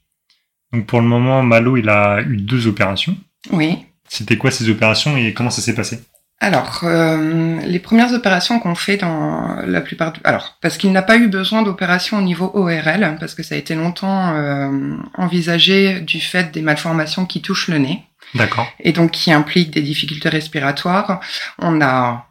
Donc 0.73 0.87
pour 0.87 1.01
le 1.01 1.07
moment, 1.07 1.43
Malo, 1.43 1.77
il 1.77 1.89
a 1.89 2.21
eu 2.23 2.37
deux 2.37 2.67
opérations. 2.67 3.17
Oui. 3.53 3.87
C'était 4.09 4.37
quoi 4.37 4.51
ces 4.51 4.69
opérations 4.69 5.17
et 5.17 5.33
comment 5.33 5.51
ça 5.51 5.63
s'est 5.63 5.75
passé? 5.75 6.01
Alors, 6.41 6.81
euh, 6.83 7.61
les 7.61 7.79
premières 7.79 8.13
opérations 8.13 8.59
qu'on 8.59 8.75
fait 8.75 8.97
dans 8.97 9.57
la 9.65 9.81
plupart 9.81 10.13
du... 10.13 10.21
Alors, 10.25 10.59
parce 10.61 10.77
qu'il 10.77 10.93
n'a 10.93 11.03
pas 11.03 11.17
eu 11.17 11.29
besoin 11.29 11.63
d'opération 11.63 12.19
au 12.19 12.23
niveau 12.23 12.51
ORL, 12.55 13.17
parce 13.19 13.35
que 13.35 13.43
ça 13.43 13.55
a 13.55 13.59
été 13.59 13.75
longtemps 13.75 14.35
euh, 14.35 14.97
envisagé 15.15 16.01
du 16.01 16.21
fait 16.21 16.53
des 16.53 16.61
malformations 16.61 17.25
qui 17.25 17.41
touchent 17.41 17.69
le 17.69 17.79
nez, 17.79 18.03
D'accord. 18.35 18.67
et 18.81 18.93
donc 18.93 19.13
qui 19.13 19.33
impliquent 19.33 19.71
des 19.71 19.83
difficultés 19.83 20.29
respiratoires. 20.29 21.21
On 21.59 21.81
a 21.81 22.27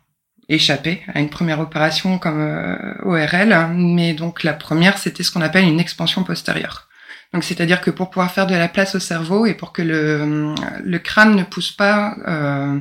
échappé 0.50 1.02
à 1.14 1.20
une 1.20 1.30
première 1.30 1.60
opération 1.60 2.18
comme 2.20 2.40
euh, 2.42 2.76
ORL, 3.04 3.70
mais 3.76 4.14
donc 4.14 4.44
la 4.44 4.54
première, 4.54 4.98
c'était 4.98 5.24
ce 5.24 5.32
qu'on 5.32 5.42
appelle 5.42 5.66
une 5.66 5.80
expansion 5.80 6.24
postérieure. 6.24 6.88
Donc, 7.34 7.44
c'est-à-dire 7.44 7.82
que 7.82 7.90
pour 7.90 8.10
pouvoir 8.12 8.32
faire 8.32 8.46
de 8.46 8.54
la 8.56 8.68
place 8.68 8.94
au 8.96 9.00
cerveau 9.00 9.46
et 9.48 9.56
pour 9.56 9.74
que 9.74 9.82
le, 9.82 10.54
le 10.84 11.00
crâne 11.00 11.36
ne 11.36 11.44
pousse 11.44 11.72
pas 11.72 12.16
euh, 12.28 12.80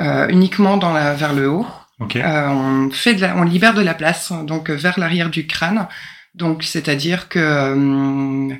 euh, 0.00 0.28
uniquement 0.28 0.78
dans 0.78 0.92
la, 0.94 1.12
vers 1.12 1.34
le 1.34 1.48
haut, 1.50 1.66
euh, 2.16 2.48
on 2.48 2.90
fait 2.90 3.14
de 3.14 3.20
la, 3.20 3.36
on 3.36 3.42
libère 3.42 3.74
de 3.74 3.82
la 3.82 3.94
place 3.94 4.32
donc 4.44 4.70
euh, 4.70 4.74
vers 4.74 4.98
l'arrière 4.98 5.28
du 5.28 5.46
crâne. 5.46 5.86
Donc, 6.34 6.62
c'est-à-dire 6.62 7.28
que 7.28 7.38
euh, 7.38 8.54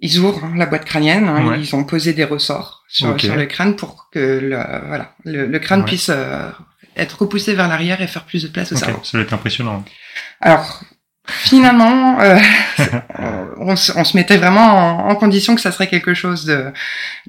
ils 0.00 0.18
ouvrent 0.18 0.48
la 0.56 0.66
boîte 0.66 0.84
crânienne, 0.84 1.28
hein, 1.28 1.46
Ouais. 1.46 1.60
ils 1.60 1.76
ont 1.76 1.84
posé 1.84 2.12
des 2.12 2.24
ressorts 2.24 2.82
sur, 2.88 3.14
le 3.14 3.44
crâne 3.46 3.76
pour 3.76 4.08
que 4.10 4.18
le, 4.42 4.56
voilà, 4.88 5.14
le, 5.24 5.46
le 5.46 5.58
crâne 5.60 5.80
Ouais. 5.80 5.86
puisse 5.86 6.10
euh, 6.10 6.50
être 6.96 7.20
repoussé 7.20 7.54
vers 7.54 7.68
l'arrière 7.68 8.00
et 8.00 8.06
faire 8.06 8.24
plus 8.24 8.42
de 8.42 8.48
place 8.48 8.72
au 8.72 8.76
Ok. 8.76 8.84
cerveau. 8.84 9.00
Ça 9.04 9.18
doit 9.18 9.22
être 9.26 9.32
impressionnant. 9.32 9.84
Alors, 10.40 10.80
finalement, 11.26 12.20
euh, 12.20 12.38
on, 13.58 13.76
se, 13.76 13.92
on 13.96 14.04
se 14.04 14.16
mettait 14.16 14.36
vraiment 14.36 15.06
en, 15.06 15.10
en 15.10 15.14
condition 15.16 15.54
que 15.54 15.60
ça 15.60 15.72
serait 15.72 15.88
quelque 15.88 16.14
chose 16.14 16.44
de 16.44 16.72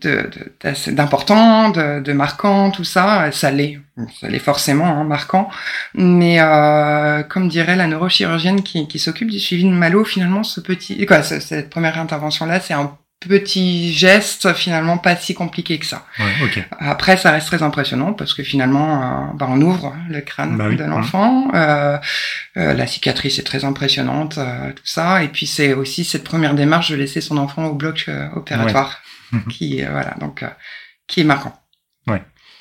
de- 0.01 0.29
de- 0.63 0.91
d'important, 0.91 1.69
de, 1.69 2.01
de, 2.01 2.13
marquant, 2.13 2.71
tout 2.71 2.83
ça. 2.83 3.31
Ça 3.31 3.51
l'est, 3.51 3.79
ça 4.19 4.27
l'est 4.27 4.39
forcément 4.39 4.85
hein, 4.85 5.03
marquant. 5.05 5.49
Mais 5.93 6.39
euh, 6.41 7.23
comme 7.23 7.47
dirait 7.47 7.75
la 7.77 7.87
neurochirurgienne 7.87 8.63
qui, 8.63 8.87
qui 8.87 8.99
s'occupe 8.99 9.31
du 9.31 9.39
suivi 9.39 9.63
de 9.63 9.69
Malo, 9.69 10.03
finalement, 10.03 10.43
ce 10.43 10.59
petit, 10.59 11.05
quoi, 11.05 11.23
ce- 11.23 11.39
cette 11.39 11.69
première 11.69 11.97
intervention-là, 11.97 12.59
c'est 12.59 12.73
un 12.73 12.97
petits 13.19 13.91
gestes 13.93 14.53
finalement 14.53 14.97
pas 14.97 15.15
si 15.15 15.33
compliqués 15.33 15.79
que 15.79 15.85
ça. 15.85 16.05
Ouais. 16.19 16.67
Après, 16.79 17.17
ça 17.17 17.31
reste 17.31 17.47
très 17.47 17.63
impressionnant 17.63 18.13
parce 18.13 18.33
que 18.33 18.43
finalement, 18.43 19.01
euh, 19.01 19.25
bah, 19.35 19.47
on 19.49 19.59
ouvre 19.61 19.95
le 20.09 20.21
crâne 20.21 20.57
Bah 20.57 20.65
oui. 20.69 20.75
de 20.75 20.83
l'enfant. 20.83 21.47
Euh, 21.55 21.97
euh, 22.57 22.73
la 22.73 22.85
cicatrice 22.87 23.39
est 23.39 23.43
très 23.43 23.65
impressionnante, 23.65 24.37
euh, 24.37 24.71
tout 24.73 24.85
ça. 24.85 25.23
Et 25.23 25.27
puis 25.29 25.47
c'est 25.47 25.73
aussi 25.73 26.03
cette 26.05 26.23
première 26.23 26.53
démarche 26.53 26.91
de 26.91 26.95
laisser 26.95 27.21
son 27.21 27.37
enfant 27.37 27.65
au 27.65 27.73
bloc 27.73 28.09
opératoire, 28.35 29.01
Ouais. 29.33 29.39
qui 29.49 29.81
voilà 29.81 30.13
donc 30.19 30.43
euh, 30.43 30.49
qui 31.07 31.21
est 31.21 31.25
marquant. 31.25 31.59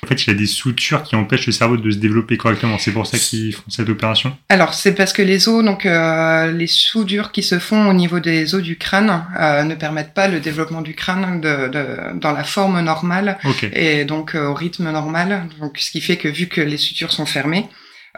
En 0.05 0.07
fait, 0.07 0.23
il 0.25 0.27
y 0.27 0.33
a 0.33 0.37
des 0.37 0.45
soutures 0.45 1.01
qui 1.03 1.15
empêchent 1.15 1.47
le 1.47 1.51
cerveau 1.51 1.77
de 1.77 1.89
se 1.91 1.97
développer 1.97 2.37
correctement. 2.37 2.77
C'est 2.77 2.91
pour 2.91 3.07
ça 3.07 3.17
qu'ils 3.17 3.53
font 3.53 3.63
cette 3.69 3.89
opération. 3.89 4.37
Alors 4.49 4.73
c'est 4.75 4.93
parce 4.93 5.13
que 5.13 5.21
les 5.23 5.49
os, 5.49 5.63
donc 5.65 5.85
euh, 5.85 6.51
les 6.51 6.67
soudures 6.67 7.31
qui 7.31 7.41
se 7.41 7.57
font 7.59 7.89
au 7.89 7.93
niveau 7.93 8.19
des 8.19 8.53
os 8.53 8.61
du 8.61 8.77
crâne 8.77 9.25
euh, 9.39 9.63
ne 9.63 9.73
permettent 9.75 10.13
pas 10.13 10.27
le 10.27 10.39
développement 10.39 10.81
du 10.81 10.93
crâne 10.93 11.41
de, 11.41 11.67
de- 11.67 12.19
dans 12.19 12.31
la 12.31 12.43
forme 12.43 12.79
normale 12.81 13.37
Ok. 13.45 13.67
et 13.73 14.05
donc 14.05 14.35
euh, 14.35 14.47
au 14.47 14.53
rythme 14.53 14.91
normal. 14.91 15.47
Donc 15.59 15.77
ce 15.79 15.89
qui 15.91 16.01
fait 16.01 16.17
que 16.17 16.27
vu 16.27 16.47
que 16.47 16.61
les 16.61 16.77
sutures 16.77 17.11
sont 17.11 17.25
fermées, 17.25 17.67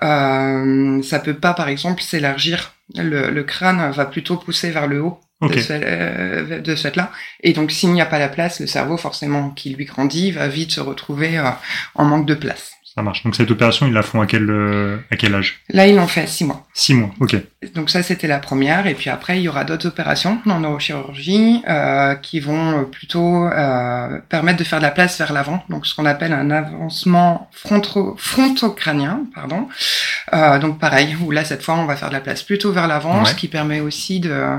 euh, 0.03 1.01
ça 1.03 1.19
peut 1.19 1.33
pas 1.33 1.53
par 1.53 1.69
exemple 1.69 2.01
s'élargir. 2.01 2.73
Le, 2.95 3.29
le 3.31 3.43
crâne 3.43 3.91
va 3.91 4.05
plutôt 4.05 4.37
pousser 4.37 4.71
vers 4.71 4.87
le 4.87 5.01
haut 5.01 5.19
De, 5.41 5.59
ce, 5.59 5.71
euh, 5.71 6.61
de 6.61 6.75
cette 6.75 6.95
là. 6.95 7.11
Et 7.41 7.53
donc 7.53 7.71
s'il 7.71 7.91
n'y 7.93 8.01
a 8.01 8.07
pas 8.07 8.17
la 8.17 8.29
place, 8.29 8.59
le 8.59 8.65
cerveau 8.65 8.97
forcément 8.97 9.51
qui 9.51 9.69
lui 9.69 9.85
grandit 9.85 10.31
va 10.31 10.47
vite 10.47 10.71
se 10.71 10.79
retrouver 10.79 11.37
euh, 11.37 11.51
en 11.93 12.05
manque 12.05 12.25
de 12.25 12.33
place. 12.33 12.76
Ça 12.97 13.03
marche. 13.03 13.23
Donc 13.23 13.35
cette 13.35 13.51
opération, 13.51 13.85
ils 13.85 13.93
la 13.93 14.01
font 14.01 14.21
à 14.21 14.25
quel 14.25 14.49
euh, 14.49 14.97
à 15.11 15.15
quel 15.17 15.35
âge? 15.35 15.59
Là 15.69 15.85
ils 15.85 15.95
l'ont 15.95 16.07
fait 16.07 16.25
six 16.27 16.43
mois. 16.45 16.65
Six 16.73 16.95
mois. 16.95 17.11
Ok. 17.19 17.35
Donc 17.75 17.91
ça, 17.91 18.01
c'était 18.01 18.25
la 18.27 18.39
première. 18.39 18.87
Et 18.87 18.95
puis 18.95 19.11
après, 19.11 19.37
il 19.37 19.43
y 19.43 19.47
aura 19.49 19.65
d'autres 19.65 19.87
opérations 19.87 20.39
en 20.47 20.59
neurochirurgie 20.61 21.61
euh, 21.69 22.15
qui 22.15 22.39
vont 22.39 22.85
plutôt 22.85 23.45
euh, 23.45 24.17
permettre 24.29 24.57
de 24.57 24.63
faire 24.63 24.79
de 24.79 24.83
la 24.83 24.89
place 24.89 25.15
vers 25.19 25.31
l'avant. 25.31 25.63
Donc 25.69 25.85
ce 25.85 25.93
qu'on 25.95 26.07
appelle 26.07 26.33
un 26.33 26.49
avancement 26.49 27.47
fronto 27.51 28.15
frontocrânien, 28.17 29.25
pardon. 29.35 29.67
Euh, 30.33 30.57
donc 30.57 30.79
pareil, 30.79 31.15
où 31.23 31.29
là 31.29 31.45
cette 31.45 31.61
fois, 31.61 31.75
on 31.75 31.85
va 31.85 31.95
faire 31.95 32.09
de 32.09 32.13
la 32.15 32.19
place 32.21 32.41
plutôt 32.41 32.71
vers 32.71 32.87
l'avant, 32.87 33.19
Ouais. 33.19 33.25
ce 33.25 33.35
qui 33.35 33.47
permet 33.47 33.79
aussi 33.79 34.19
de 34.19 34.57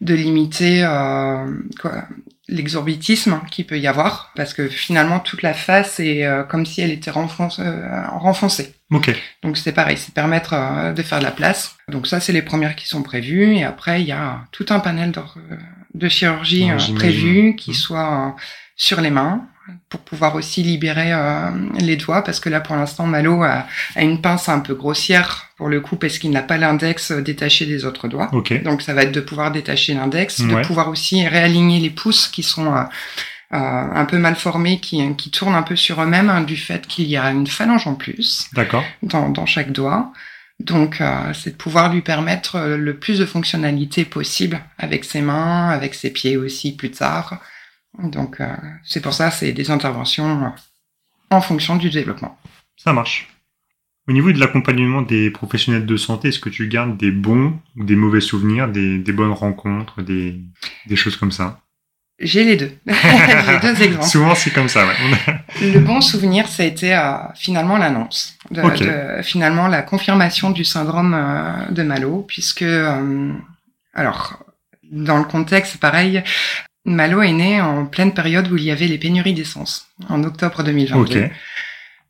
de 0.00 0.12
limiter 0.14 0.82
euh, 0.84 1.46
quoi, 1.80 2.02
l'exorbitisme 2.48 3.40
qu'il 3.50 3.66
peut 3.66 3.78
y 3.78 3.86
avoir, 3.86 4.30
parce 4.36 4.54
que 4.54 4.68
finalement 4.68 5.18
toute 5.20 5.42
la 5.42 5.54
face 5.54 5.98
est 6.00 6.24
euh, 6.24 6.42
comme 6.44 6.64
si 6.66 6.80
elle 6.80 6.90
était 6.92 7.10
renfonce- 7.10 7.60
euh, 7.60 8.06
renfoncée. 8.08 8.74
Ok. 8.90 9.10
Donc 9.42 9.56
c'est 9.56 9.72
pareil, 9.72 9.96
c'est 9.96 10.14
permettre 10.14 10.54
euh, 10.54 10.92
de 10.92 11.02
faire 11.02 11.18
de 11.18 11.24
la 11.24 11.30
place. 11.32 11.76
Donc 11.88 12.06
ça, 12.06 12.20
c'est 12.20 12.32
les 12.32 12.42
premières 12.42 12.76
qui 12.76 12.86
sont 12.86 13.02
prévues. 13.02 13.54
Et 13.56 13.64
après, 13.64 14.00
il 14.02 14.06
y 14.08 14.12
a 14.12 14.42
tout 14.52 14.66
un 14.70 14.78
panel 14.80 15.10
de, 15.12 15.20
de 15.94 16.08
chirurgie 16.08 16.64
euh, 16.70 16.78
j'imagine. 16.78 16.94
prévu 16.94 17.56
qui 17.56 17.70
Mhm. 17.70 17.76
soit 17.76 18.26
euh, 18.28 18.40
sur 18.76 19.00
les 19.00 19.10
mains 19.10 19.44
pour 19.88 20.00
pouvoir 20.00 20.34
aussi 20.34 20.62
libérer 20.62 21.12
euh, 21.12 21.50
les 21.80 21.96
doigts. 21.96 22.22
Parce 22.22 22.40
que 22.40 22.48
là, 22.48 22.60
pour 22.60 22.76
l'instant, 22.76 23.06
Malo 23.06 23.42
a, 23.42 23.66
a 23.94 24.02
une 24.02 24.20
pince 24.20 24.48
un 24.48 24.60
peu 24.60 24.74
grossière 24.74 25.48
pour 25.56 25.68
le 25.68 25.80
coup 25.80 25.96
parce 25.96 26.18
qu'il 26.18 26.30
n'a 26.30 26.42
pas 26.42 26.58
l'index 26.58 27.10
euh, 27.10 27.22
détaché 27.22 27.66
des 27.66 27.84
autres 27.84 28.08
doigts. 28.08 28.28
Ok. 28.32 28.62
Donc 28.62 28.82
ça 28.82 28.94
va 28.94 29.02
être 29.02 29.12
de 29.12 29.20
pouvoir 29.20 29.50
détacher 29.50 29.94
l'index, 29.94 30.38
Ouais. 30.40 30.62
de 30.62 30.66
pouvoir 30.66 30.88
aussi 30.88 31.26
réaligner 31.26 31.80
les 31.80 31.90
pouces 31.90 32.28
qui 32.28 32.42
sont 32.42 32.74
euh, 32.74 32.82
euh, 33.54 33.56
un 33.58 34.04
peu 34.06 34.18
mal 34.18 34.34
formés, 34.36 34.80
qui, 34.80 35.14
qui 35.16 35.30
tournent 35.30 35.54
un 35.54 35.62
peu 35.62 35.76
sur 35.76 36.02
eux-mêmes 36.02 36.30
hein, 36.30 36.42
du 36.42 36.56
fait 36.56 36.86
qu'il 36.86 37.06
y 37.06 37.16
a 37.16 37.30
une 37.30 37.46
phalange 37.46 37.86
en 37.86 37.94
plus 37.94 38.48
dans, 39.02 39.28
dans 39.30 39.46
chaque 39.46 39.72
doigt. 39.72 40.12
Donc, 40.58 41.00
euh, 41.02 41.32
c'est 41.34 41.50
de 41.50 41.56
pouvoir 41.56 41.92
lui 41.92 42.00
permettre 42.00 42.56
euh, 42.56 42.76
le 42.78 42.96
plus 42.96 43.18
de 43.18 43.26
fonctionnalités 43.26 44.06
possible 44.06 44.58
avec 44.78 45.04
ses 45.04 45.20
mains, 45.20 45.68
avec 45.68 45.94
ses 45.94 46.10
pieds 46.10 46.36
aussi 46.38 46.74
plus 46.74 46.90
tard. 46.90 47.40
Donc, 47.98 48.40
euh, 48.40 48.54
c'est 48.84 49.00
pour 49.00 49.14
ça, 49.14 49.30
c'est 49.30 49.52
des 49.52 49.70
interventions 49.70 50.44
euh, 50.44 50.48
en 51.30 51.40
fonction 51.40 51.76
du 51.76 51.90
développement. 51.90 52.38
Ça 52.76 52.92
marche. 52.92 53.28
Au 54.08 54.12
niveau 54.12 54.30
de 54.30 54.38
l'accompagnement 54.38 55.02
des 55.02 55.30
professionnels 55.30 55.86
de 55.86 55.96
santé, 55.96 56.28
est-ce 56.28 56.38
que 56.38 56.48
tu 56.48 56.68
gardes 56.68 56.96
des 56.96 57.10
bons 57.10 57.58
ou 57.76 57.84
des 57.84 57.96
mauvais 57.96 58.20
souvenirs, 58.20 58.68
des, 58.68 58.98
des 58.98 59.12
bonnes 59.12 59.32
rencontres, 59.32 60.02
des, 60.02 60.40
des 60.86 60.96
choses 60.96 61.16
comme 61.16 61.32
ça? 61.32 61.60
J'ai 62.18 62.44
les 62.44 62.56
deux. 62.56 62.72
J'ai 62.86 63.60
deux 63.60 63.82
exemples. 63.82 64.06
Souvent, 64.06 64.34
c'est 64.34 64.50
comme 64.50 64.68
ça, 64.68 64.86
ouais. 64.86 64.94
Le 65.60 65.80
bon 65.80 66.00
souvenir, 66.00 66.48
ça 66.48 66.62
a 66.62 66.66
été 66.66 66.94
euh, 66.94 67.14
finalement 67.34 67.76
l'annonce, 67.76 68.38
de, 68.50 69.20
finalement 69.22 69.68
la 69.68 69.82
confirmation 69.82 70.50
du 70.50 70.64
syndrome 70.64 71.14
euh, 71.14 71.70
de 71.70 71.82
Malo, 71.82 72.24
puisque, 72.26 72.62
euh, 72.62 73.32
alors, 73.92 74.42
dans 74.90 75.18
le 75.18 75.24
contexte, 75.24 75.72
c'est 75.72 75.80
pareil, 75.80 76.22
Malo 76.86 77.20
est 77.20 77.32
né 77.32 77.60
en 77.60 77.84
pleine 77.84 78.14
période 78.14 78.50
où 78.50 78.56
il 78.56 78.62
y 78.62 78.70
avait 78.70 78.86
les 78.86 78.96
pénuries 78.96 79.34
d'essence, 79.34 79.88
en 80.08 80.22
octobre 80.22 80.62
2022. 80.62 81.24
Ok. 81.24 81.30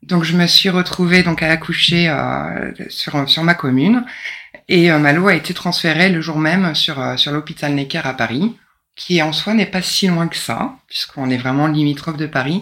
Donc 0.03 0.23
je 0.23 0.37
me 0.37 0.45
suis 0.45 0.69
retrouvée 0.69 1.23
donc 1.23 1.41
à 1.41 1.49
accoucher 1.49 2.07
euh, 2.07 2.71
sur 2.87 3.27
sur 3.27 3.43
ma 3.43 3.55
commune 3.55 4.05
et 4.69 4.91
euh, 4.91 4.99
Malo 4.99 5.27
a 5.27 5.33
été 5.33 5.55
transféré 5.55 6.09
le 6.09 6.21
jour 6.21 6.37
même 6.37 6.75
sur 6.75 6.99
euh, 6.99 7.17
sur 7.17 7.31
l'hôpital 7.31 7.73
Necker 7.73 8.01
à 8.03 8.13
Paris, 8.13 8.55
qui 8.95 9.19
en 9.23 9.33
soi 9.33 9.55
n'est 9.55 9.65
pas 9.65 9.81
si 9.81 10.07
loin 10.07 10.27
que 10.27 10.37
ça 10.37 10.75
puisqu'on 10.87 11.31
est 11.31 11.37
vraiment 11.37 11.65
limitrophe 11.65 12.17
de 12.17 12.27
Paris, 12.27 12.61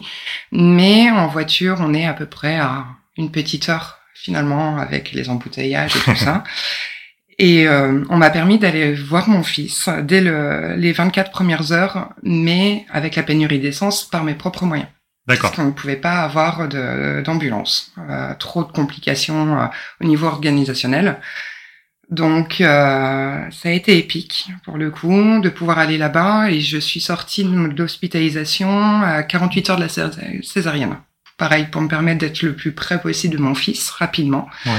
mais 0.54 1.12
en 1.12 1.28
voiture 1.28 1.78
on 1.82 1.94
est 1.94 2.06
à 2.06 2.14
peu 2.14 2.26
près 2.26 2.56
à 2.56 2.86
une 3.18 3.32
petite 3.32 3.68
heure 3.68 4.00
finalement 4.14 4.78
avec 4.78 5.12
les 5.12 5.30
embouteillages 5.30 5.96
et 5.98 6.00
tout 6.00 6.16
ça. 6.16 6.46
Et 7.38 7.68
euh, 7.68 8.04
on 8.10 8.18
m'a 8.18 8.30
permis 8.30 8.60
d'aller 8.60 8.94
voir 8.94 9.27
mon 9.27 9.44
fils 9.44 9.89
dès 10.04 10.22
le, 10.22 10.75
les 10.77 10.94
24 10.94 11.32
premières 11.32 11.72
heures, 11.74 12.10
mais 12.24 12.86
avec 12.92 13.15
la 13.15 13.24
pénurie 13.24 13.60
d'essence 13.60 14.06
par 14.06 14.24
mes 14.24 14.36
propres 14.36 14.65
moyens. 14.65 14.88
D'accord. 15.27 15.50
Parce 15.50 15.56
qu'on 15.62 15.68
ne 15.68 15.72
pouvait 15.74 15.96
pas 15.98 16.20
avoir 16.22 16.68
de- 16.70 17.22
d'ambulance. 17.24 17.92
Euh, 18.10 18.34
trop 18.36 18.63
de 18.63 18.72
complications 18.72 19.60
euh, 19.60 19.65
au 20.01 20.06
niveau 20.06 20.27
organisationnel. 20.27 21.18
Donc, 22.12 22.62
euh, 22.62 23.50
ça 23.51 23.70
a 23.70 23.72
été 23.72 23.98
épique, 23.98 24.48
pour 24.63 24.77
le 24.77 24.92
coup, 24.92 25.39
de 25.42 25.50
pouvoir 25.50 25.80
aller 25.80 25.98
là-bas. 25.98 26.51
Et 26.51 26.62
je 26.62 26.77
suis 26.77 27.01
sortie 27.01 27.44
de 27.44 27.75
l'hospitalisation 27.77 29.01
à 29.01 29.24
48 29.24 29.70
heures 29.72 29.77
de 29.77 29.82
la 29.82 29.89
cés- 29.89 30.44
césarienne. 30.44 30.98
Pareil, 31.38 31.68
pour 31.72 31.82
me 31.82 31.88
permettre 31.88 32.20
d'être 32.20 32.44
le 32.44 32.54
plus 32.56 32.72
près 32.72 33.01
possible 33.01 33.36
de 33.36 33.42
mon 33.42 33.56
fils, 33.56 33.89
rapidement. 33.89 34.48
Ouais. 34.65 34.72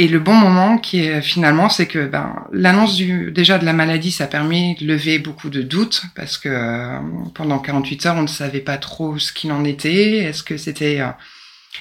Et 0.00 0.08
le 0.08 0.18
bon 0.18 0.32
moment 0.32 0.78
qui 0.78 1.00
est 1.00 1.20
finalement, 1.20 1.68
c'est 1.68 1.86
que 1.86 2.06
ben, 2.06 2.34
l'annonce 2.52 2.96
du 2.96 3.30
déjà 3.32 3.58
de 3.58 3.66
la 3.66 3.74
maladie, 3.74 4.10
ça 4.10 4.24
a 4.24 4.26
permis 4.28 4.74
de 4.76 4.86
lever 4.86 5.18
beaucoup 5.18 5.50
de 5.50 5.60
doutes 5.60 6.04
parce 6.14 6.38
que 6.38 6.48
euh, 6.48 6.98
pendant 7.34 7.58
48 7.58 8.06
heures, 8.06 8.16
on 8.16 8.22
ne 8.22 8.26
savait 8.26 8.60
pas 8.60 8.78
trop 8.78 9.18
ce 9.18 9.30
qu'il 9.30 9.52
en 9.52 9.62
était. 9.62 10.20
Est-ce 10.20 10.42
que 10.42 10.56
c'était 10.56 11.00
euh, 11.00 11.08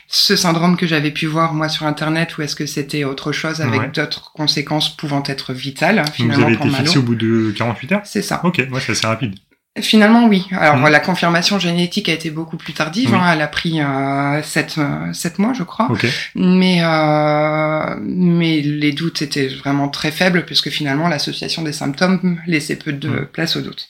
ce 0.10 0.36
syndrome 0.36 0.76
que 0.76 0.86
j'avais 0.86 1.12
pu 1.12 1.28
voir 1.28 1.54
moi 1.54 1.70
sur 1.70 1.86
internet 1.86 2.38
ou 2.38 2.42
est-ce 2.42 2.58
que 2.58 2.66
c'était 2.66 3.06
autre 3.06 3.32
chose 3.32 3.62
avec 3.62 3.80
Ouais. 3.80 3.88
d'autres 3.96 4.34
conséquences 4.34 4.90
pouvant 4.98 5.24
être 5.26 5.54
vitales 5.54 5.96
Donc, 5.96 6.08
vous 6.08 6.12
finalement 6.12 6.48
avez 6.48 6.58
pour 6.58 6.66
été 6.66 6.76
fixé 6.76 6.98
au 7.00 7.04
bout 7.04 7.16
de 7.16 7.54
48 7.58 7.92
heures? 7.94 8.02
C'est 8.04 8.22
ça. 8.22 8.42
Ok, 8.44 8.58
ouais, 8.58 8.82
c'est 8.82 8.92
assez 8.92 9.08
rapide. 9.08 9.36
Finalement, 9.82 10.28
oui. 10.28 10.46
Alors, 10.52 10.78
Mhm. 10.78 10.90
la 10.90 11.00
confirmation 11.00 11.60
génétique 11.60 12.10
a 12.10 12.14
été 12.14 12.30
beaucoup 12.30 12.58
plus 12.58 12.74
tardive. 12.74 13.12
Oui. 13.12 13.18
hein. 13.20 13.32
Elle 13.34 13.42
a 13.42 13.48
pris 13.48 13.82
euh, 13.82 14.42
7, 14.44 15.40
mois, 15.40 15.54
je 15.54 15.64
crois. 15.64 15.88
Ok. 15.92 16.06
Mais, 16.36 16.80
euh, 16.82 17.96
mais 18.02 18.62
les 18.62 18.92
doutes 18.92 19.22
étaient 19.22 19.48
vraiment 19.48 19.90
très 19.90 20.12
faibles 20.12 20.46
puisque 20.46 20.70
finalement 20.70 21.08
l'association 21.08 21.62
des 21.62 21.74
symptômes 21.74 22.40
laissait 22.48 22.76
peu 22.76 22.92
de 22.94 23.10
Mm. 23.10 23.26
place 23.34 23.56
aux 23.56 23.62
doutes. 23.62 23.90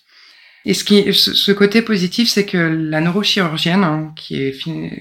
Et 0.66 0.74
ce, 0.74 0.84
qui, 0.84 1.14
ce, 1.14 1.52
côté 1.54 1.82
positif, 1.82 2.30
c'est 2.30 2.46
que 2.46 2.58
la 2.58 3.00
neurochirurgienne, 3.00 3.84
hein, 3.84 4.12
qui 4.18 4.42
est 4.44 4.56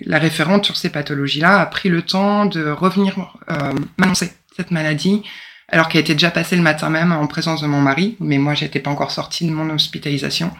la 0.06 0.18
référente 0.18 0.64
sur 0.64 0.76
ces 0.76 0.88
pathologies-là, 0.88 1.60
a 1.60 1.66
pris 1.66 1.88
le 1.88 2.02
temps 2.02 2.46
de 2.46 2.70
revenir 2.70 3.34
euh, 3.50 3.72
m'annoncer 3.98 4.30
cette 4.56 4.70
maladie, 4.70 5.22
alors 5.68 5.88
qu'elle 5.88 6.00
était 6.00 6.14
déjà 6.14 6.30
passée 6.30 6.56
le 6.56 6.62
matin 6.62 6.88
même 6.90 7.12
en 7.12 7.26
présence 7.26 7.60
de 7.60 7.66
mon 7.66 7.80
mari, 7.80 8.16
mais 8.20 8.38
moi 8.38 8.54
j'étais 8.54 8.80
pas 8.80 8.90
encore 8.90 9.10
sortie 9.10 9.46
de 9.46 9.52
mon 9.52 9.68
hospitalisation. 9.70 10.50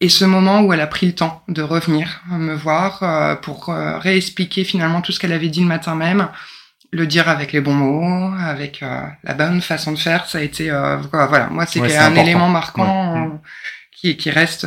Et 0.00 0.08
ce 0.08 0.24
moment 0.24 0.62
où 0.62 0.72
elle 0.72 0.80
a 0.80 0.86
pris 0.86 1.06
le 1.06 1.14
temps 1.14 1.42
de 1.48 1.60
revenir 1.62 2.22
me 2.30 2.54
voir 2.54 3.02
euh, 3.02 3.34
pour 3.36 3.68
euh, 3.68 3.98
réexpliquer 3.98 4.64
finalement 4.64 5.02
tout 5.02 5.12
ce 5.12 5.20
qu'elle 5.20 5.32
avait 5.32 5.50
dit 5.50 5.60
le 5.60 5.66
matin 5.66 5.94
même, 5.94 6.28
le 6.92 7.06
dire 7.06 7.28
avec 7.28 7.52
les 7.52 7.60
bons 7.60 7.74
mots, 7.74 8.34
avec 8.40 8.82
euh, 8.82 9.02
la 9.24 9.34
bonne 9.34 9.60
façon 9.60 9.92
de 9.92 9.98
faire, 9.98 10.26
ça 10.26 10.38
a 10.38 10.40
été 10.40 10.70
euh, 10.70 10.96
voilà, 11.12 11.48
moi 11.50 11.66
c'était 11.66 11.80
Ouais, 11.88 11.96
un 11.98 12.06
important. 12.06 12.22
élément 12.22 12.48
marquant 12.48 13.14
Ouais. 13.14 13.26
euh, 13.26 13.36
qui, 13.94 14.16
qui 14.16 14.30
reste 14.30 14.66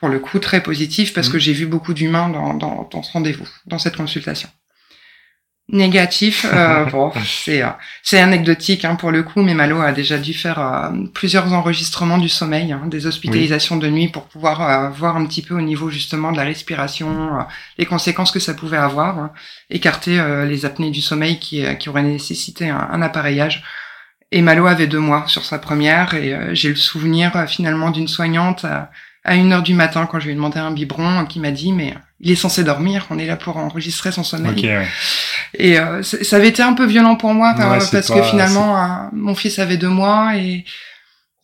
pour 0.00 0.08
le 0.08 0.18
coup 0.18 0.40
très 0.40 0.60
positif 0.60 1.14
parce 1.14 1.28
Mhm. 1.28 1.32
que 1.34 1.38
j'ai 1.38 1.52
vu 1.52 1.66
beaucoup 1.66 1.94
d'humains 1.94 2.28
dans, 2.28 2.52
dans, 2.54 2.88
dans 2.92 3.02
ce 3.04 3.12
rendez-vous, 3.12 3.48
dans 3.66 3.78
cette 3.78 3.96
consultation. 3.96 4.48
Négatif, 5.68 6.46
euh, 6.52 6.84
bon, 6.92 7.12
c'est 7.24 7.64
euh, 7.64 7.70
c'est 8.04 8.20
anecdotique 8.20 8.84
hein, 8.84 8.94
pour 8.94 9.10
le 9.10 9.24
coup, 9.24 9.42
mais 9.42 9.52
Malo 9.52 9.80
a 9.80 9.90
déjà 9.90 10.16
dû 10.16 10.32
faire 10.32 10.60
euh, 10.60 10.90
plusieurs 11.12 11.52
enregistrements 11.52 12.18
du 12.18 12.28
sommeil, 12.28 12.70
hein, 12.70 12.82
des 12.86 13.08
hospitalisations 13.08 13.76
de 13.76 13.88
nuit 13.88 14.06
pour 14.06 14.26
pouvoir 14.26 14.62
euh, 14.62 14.90
voir 14.90 15.16
un 15.16 15.26
petit 15.26 15.42
peu 15.42 15.54
au 15.54 15.60
niveau 15.60 15.90
justement 15.90 16.30
de 16.30 16.36
la 16.36 16.44
respiration, 16.44 17.30
les 17.78 17.84
conséquences 17.84 18.30
que 18.30 18.38
ça 18.38 18.54
pouvait 18.54 18.76
avoir, 18.76 19.18
hein, 19.18 19.32
écarter 19.68 20.22
les 20.46 20.64
apnées 20.66 20.92
du 20.92 21.00
sommeil 21.00 21.40
qui, 21.40 21.64
qui 21.78 21.88
auraient 21.88 22.02
nécessité 22.02 22.68
un, 22.68 22.88
un 22.92 23.02
appareillage. 23.02 23.64
Et 24.30 24.42
Malo 24.42 24.66
avait 24.66 24.86
deux 24.86 25.00
mois 25.00 25.24
sur 25.26 25.44
sa 25.44 25.58
première 25.58 26.14
et 26.14 26.36
j'ai 26.52 26.68
le 26.68 26.76
souvenir 26.76 27.48
finalement 27.48 27.90
d'une 27.90 28.08
soignante 28.08 28.66
à, 29.26 29.34
une 29.34 29.52
heure 29.52 29.62
du 29.62 29.74
matin 29.74 30.06
quand 30.06 30.18
je 30.20 30.26
lui 30.26 30.32
ai 30.32 30.34
demandé 30.34 30.58
un 30.58 30.70
biberon 30.70 31.24
qui 31.26 31.40
m'a 31.40 31.50
dit 31.50 31.72
mais 31.72 31.94
il 32.20 32.30
est 32.30 32.36
censé 32.36 32.64
dormir, 32.64 33.06
on 33.10 33.18
est 33.18 33.26
là 33.26 33.36
pour 33.36 33.56
enregistrer 33.58 34.12
son 34.12 34.22
sommeil. 34.24 34.66
Ouais. 34.66 34.86
Et 35.54 35.78
euh, 35.78 36.02
ça 36.02 36.36
avait 36.36 36.48
été 36.48 36.62
un 36.62 36.72
peu 36.72 36.86
violent 36.86 37.16
pour 37.16 37.34
moi 37.34 37.54
Ouais, 37.58 37.80
c'est 37.80 37.90
parce 37.92 38.08
pas- 38.08 38.14
que 38.20 38.22
finalement 38.22 38.82
euh, 38.82 39.08
mon 39.12 39.34
fils 39.34 39.58
avait 39.58 39.76
deux 39.76 39.88
mois 39.90 40.36
et 40.36 40.64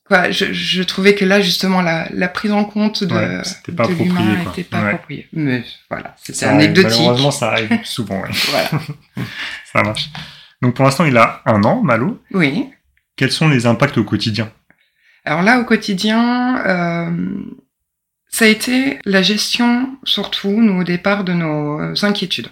quoi, 0.07 0.31
je, 0.31 0.53
je 0.53 0.83
trouvais 0.83 1.15
que 1.15 1.25
là 1.25 1.41
justement 1.41 1.81
la, 1.83 2.09
la 2.13 2.29
prise 2.29 2.53
en 2.53 2.65
compte 2.65 3.05
de, 3.05 3.15
Ouais, 3.15 3.41
c'était 3.45 3.73
pas 3.73 3.87
de 3.87 3.93
approprié, 3.93 4.09
l'humain 4.21 4.37
quoi. 4.43 4.53
était 4.53 4.65
pas 4.65 4.79
appropriée. 4.79 5.29
Mais 5.33 5.63
voilà, 5.91 6.15
c'était 6.23 6.47
anecdotique. 6.47 6.99
Malheureusement, 7.01 7.31
ça 7.31 7.49
arrive 7.51 7.79
souvent, 7.85 8.21
ouais. 8.21 8.31
Voilà. 8.51 8.71
Ça 9.73 9.83
marche. 9.83 10.11
Donc 10.61 10.75
pour 10.75 10.85
l'instant, 10.85 11.05
il 11.07 11.17
a 11.17 11.41
un 11.47 11.63
an, 11.65 11.83
Malo. 11.83 12.21
Oui. 12.33 12.69
Quels 13.17 13.33
sont 13.33 13.49
les 13.49 13.67
impacts 13.67 13.97
au 13.99 14.05
quotidien? 14.05 14.51
Alors 15.25 15.43
là, 15.43 15.61
au 15.61 15.65
quotidien, 15.65 16.59
euh, 16.67 17.11
ça 18.33 18.47
a 18.47 18.49
été 18.49 18.99
la 19.05 19.21
gestion, 19.21 19.99
surtout, 20.05 20.63
nous, 20.63 20.81
au 20.81 20.85
départ, 20.85 21.23
de 21.23 21.35
nos 21.35 21.79
euh, 21.81 21.95
inquiétudes. 22.03 22.49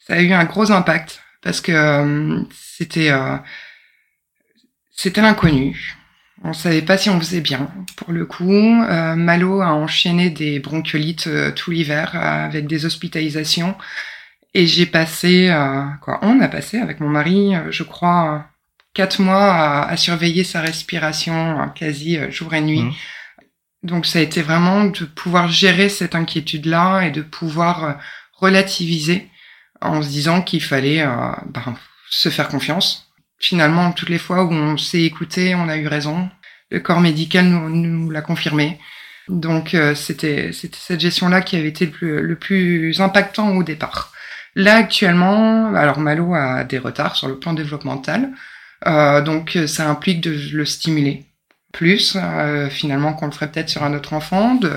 Ça 0.00 0.14
a 0.14 0.20
eu 0.20 0.32
un 0.32 0.44
gros 0.44 0.72
impact 0.72 1.22
parce 1.42 1.60
que 1.60 1.72
euh, 1.72 2.42
c'était 2.50 3.10
euh, 3.10 3.36
c'était 4.96 5.20
l'inconnu. 5.20 5.94
On 6.42 6.54
savait 6.54 6.82
pas 6.82 6.96
si 6.96 7.10
on 7.10 7.20
faisait 7.20 7.42
bien. 7.42 7.70
Pour 7.96 8.12
le 8.12 8.26
coup, 8.26 8.42
Malo 8.44 9.62
a 9.62 9.72
enchaîné 9.72 10.28
des 10.30 10.58
bronchiolites 10.60 11.28
tout 11.54 11.70
l'hiver 11.70 12.14
avec 12.16 12.66
des 12.66 12.84
hospitalisations. 12.84 13.76
Et 14.52 14.66
j'ai 14.66 14.84
passé, 14.84 15.48
quoi, 16.02 16.18
on 16.20 16.40
a 16.40 16.48
passé 16.48 16.78
avec 16.78 17.00
mon 17.00 17.08
mari, 17.08 17.54
je 17.70 17.82
crois, 17.82 18.46
quatre 18.92 19.20
mois 19.22 19.86
à, 19.86 19.96
surveiller 19.96 20.44
sa 20.44 20.60
respiration 20.60 21.70
quasi 21.74 22.18
jour 22.30 22.52
et 22.52 22.60
nuit. 22.60 22.82
Mhm. 22.82 22.92
Donc 23.84 24.06
ça 24.06 24.18
a 24.18 24.22
été 24.22 24.40
vraiment 24.40 24.86
de 24.86 25.04
pouvoir 25.04 25.48
gérer 25.48 25.88
cette 25.90 26.14
inquiétude-là 26.14 27.02
et 27.02 27.10
de 27.10 27.20
pouvoir 27.20 27.84
euh, 27.84 27.92
relativiser 28.32 29.30
en 29.82 30.02
se 30.02 30.08
disant 30.08 30.40
qu'il 30.40 30.62
fallait 30.62 31.02
euh, 31.02 31.32
ben, 31.46 31.76
se 32.10 32.30
faire 32.30 32.48
confiance. 32.48 33.12
Finalement, 33.38 33.92
toutes 33.92 34.08
les 34.08 34.18
fois 34.18 34.44
où 34.44 34.52
on 34.52 34.78
s'est 34.78 35.02
écouté, 35.02 35.54
on 35.54 35.68
a 35.68 35.76
eu 35.76 35.86
raison. 35.86 36.30
Le 36.70 36.80
corps 36.80 37.00
médical 37.00 37.44
nous, 37.46 38.10
l'a 38.10 38.22
confirmé. 38.22 38.78
Donc 39.28 39.74
euh, 39.74 39.94
c'était 39.94 40.50
cette 40.52 41.00
gestion-là 41.00 41.42
qui 41.42 41.56
avait 41.56 41.68
été 41.68 41.84
le 41.84 41.92
plus, 41.92 42.22
le 42.22 42.36
plus 42.36 43.00
impactant 43.02 43.54
au 43.54 43.62
départ. 43.62 44.12
Là 44.54 44.76
actuellement, 44.76 45.74
alors 45.74 45.98
Malo 45.98 46.34
a 46.34 46.64
des 46.64 46.78
retards 46.78 47.16
sur 47.16 47.28
le 47.28 47.38
plan 47.38 47.52
développemental, 47.52 48.30
euh, 48.86 49.20
donc 49.20 49.58
ça 49.66 49.88
implique 49.88 50.20
de 50.20 50.38
le 50.52 50.64
stimuler 50.64 51.26
plus 51.74 52.16
euh, 52.16 52.70
finalement 52.70 53.12
qu'on 53.12 53.26
le 53.26 53.32
ferait 53.32 53.50
peut-être 53.50 53.68
sur 53.68 53.82
un 53.82 53.92
autre 53.94 54.14
enfant, 54.14 54.54
de, 54.54 54.70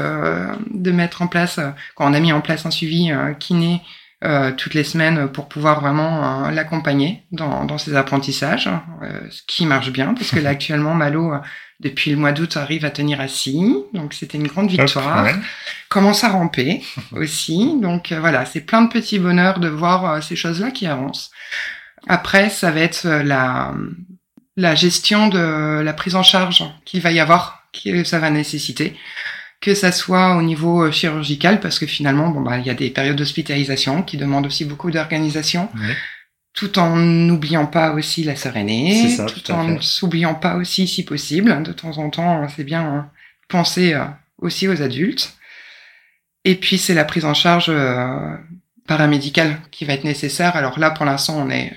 de 0.72 0.92
mettre 0.92 1.22
en 1.22 1.28
place, 1.28 1.60
euh, 1.60 1.70
quand 1.96 2.10
on 2.10 2.14
a 2.14 2.20
mis 2.20 2.34
en 2.34 2.42
place 2.42 2.66
un 2.66 2.72
suivi 2.72 3.12
euh, 3.12 3.34
kiné 3.34 3.82
euh, 4.24 4.52
toutes 4.52 4.74
les 4.74 4.84
semaines 4.84 5.28
pour 5.28 5.48
pouvoir 5.48 5.80
vraiment 5.80 6.50
l'accompagner 6.50 7.24
dans, 7.32 7.66
dans 7.66 7.78
ses 7.78 7.96
apprentissages, 7.96 8.68
euh, 9.04 9.22
ce 9.30 9.44
qui 9.48 9.68
marche 9.68 9.92
bien 9.92 10.16
parce 10.16 10.32
que 10.32 10.40
là 10.40 10.50
actuellement 10.58 10.96
Malo 10.96 11.34
depuis 11.80 12.10
le 12.10 12.18
mois 12.18 12.32
d'août 12.32 12.58
arrive 12.58 12.84
à 12.84 12.90
tenir 12.90 13.22
assis, 13.22 13.76
donc 13.94 14.16
c'était 14.16 14.40
une 14.40 14.48
grande 14.48 14.72
victoire. 14.72 15.20
Hop, 15.20 15.26
ouais. 15.26 15.36
Commence 15.90 16.24
à 16.24 16.30
ramper 16.30 16.82
aussi, 17.12 17.80
donc 17.80 18.12
voilà, 18.12 18.46
c'est 18.48 18.62
plein 18.62 18.82
de 18.82 18.90
petits 18.90 19.20
bonheurs 19.20 19.60
de 19.60 19.68
voir 19.68 20.24
ces 20.24 20.36
choses-là 20.36 20.72
qui 20.72 20.88
avancent. 20.88 21.30
Après, 22.08 22.50
ça 22.50 22.72
va 22.72 22.80
être 22.80 23.08
la 23.08 23.76
la 24.58 24.76
gestion 24.76 25.28
de 25.30 25.82
la 25.82 25.94
prise 25.94 26.16
en 26.16 26.24
charge 26.24 26.64
qu'il 26.84 27.00
va 27.02 27.12
y 27.12 27.20
avoir, 27.20 27.64
que 27.84 28.04
ça 28.04 28.20
va 28.20 28.30
nécessiter, 28.30 28.96
que 29.62 29.74
ça 29.74 29.92
soit 29.92 30.36
au 30.36 30.42
niveau 30.42 30.84
euh, 30.84 30.92
chirurgical, 30.92 31.60
parce 31.60 31.80
que 31.80 31.86
finalement, 31.86 32.30
bon 32.30 32.42
bah 32.42 32.58
il 32.58 32.66
y 32.66 32.70
a 32.70 32.74
des 32.74 32.90
périodes 32.90 33.16
d'hospitalisation 33.16 34.02
qui 34.04 34.18
demandent 34.18 34.48
aussi 34.48 34.66
beaucoup 34.66 34.92
d'organisation, 34.92 35.70
Ouais. 35.76 35.96
tout 36.54 36.80
en 36.80 36.96
n'oubliant 36.96 37.68
pas 37.68 37.92
aussi 37.94 38.24
la 38.24 38.36
sérénité, 38.36 39.10
C'est 39.10 39.16
ça, 39.18 39.26
tout, 39.26 39.52
en 39.52 39.68
fait. 39.68 39.82
s'oubliant 39.82 40.34
pas 40.36 40.56
aussi 40.56 40.88
si 40.88 41.04
possible. 41.06 41.62
De 41.64 41.72
temps 41.72 41.98
en 42.00 42.10
temps, 42.10 42.48
c'est 42.56 42.64
bien 42.64 42.84
euh, 42.96 43.02
penser 43.48 43.94
euh, 43.94 44.06
aussi 44.40 44.68
aux 44.68 44.82
adultes. 44.82 45.34
Et 46.46 46.56
puis 46.56 46.78
c'est 46.80 46.94
la 46.96 47.06
prise 47.06 47.26
en 47.26 47.34
charge 47.34 47.68
euh, 47.70 48.36
paramédicale 48.88 49.60
qui 49.72 49.86
va 49.86 49.94
être 49.94 50.04
nécessaire. 50.04 50.56
Alors 50.56 50.80
là, 50.80 50.90
pour 50.92 51.06
l'instant, 51.06 51.36
on 51.38 51.50
est, 51.50 51.74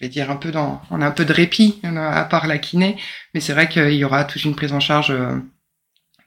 je 0.00 0.06
vais 0.06 0.10
dire 0.10 0.30
un 0.30 0.36
peu 0.36 0.50
dans, 0.50 0.80
on 0.90 1.02
a 1.02 1.06
un 1.06 1.10
peu 1.10 1.26
de 1.26 1.32
répit 1.32 1.78
à 1.84 2.24
part 2.24 2.46
la 2.46 2.56
kiné, 2.58 2.96
mais 3.34 3.40
c'est 3.40 3.52
vrai 3.52 3.68
qu'il 3.68 3.92
y 3.92 4.04
aura 4.04 4.24
toute 4.24 4.44
une 4.44 4.54
prise 4.54 4.72
en 4.72 4.80
charge 4.80 5.10
euh, 5.10 5.36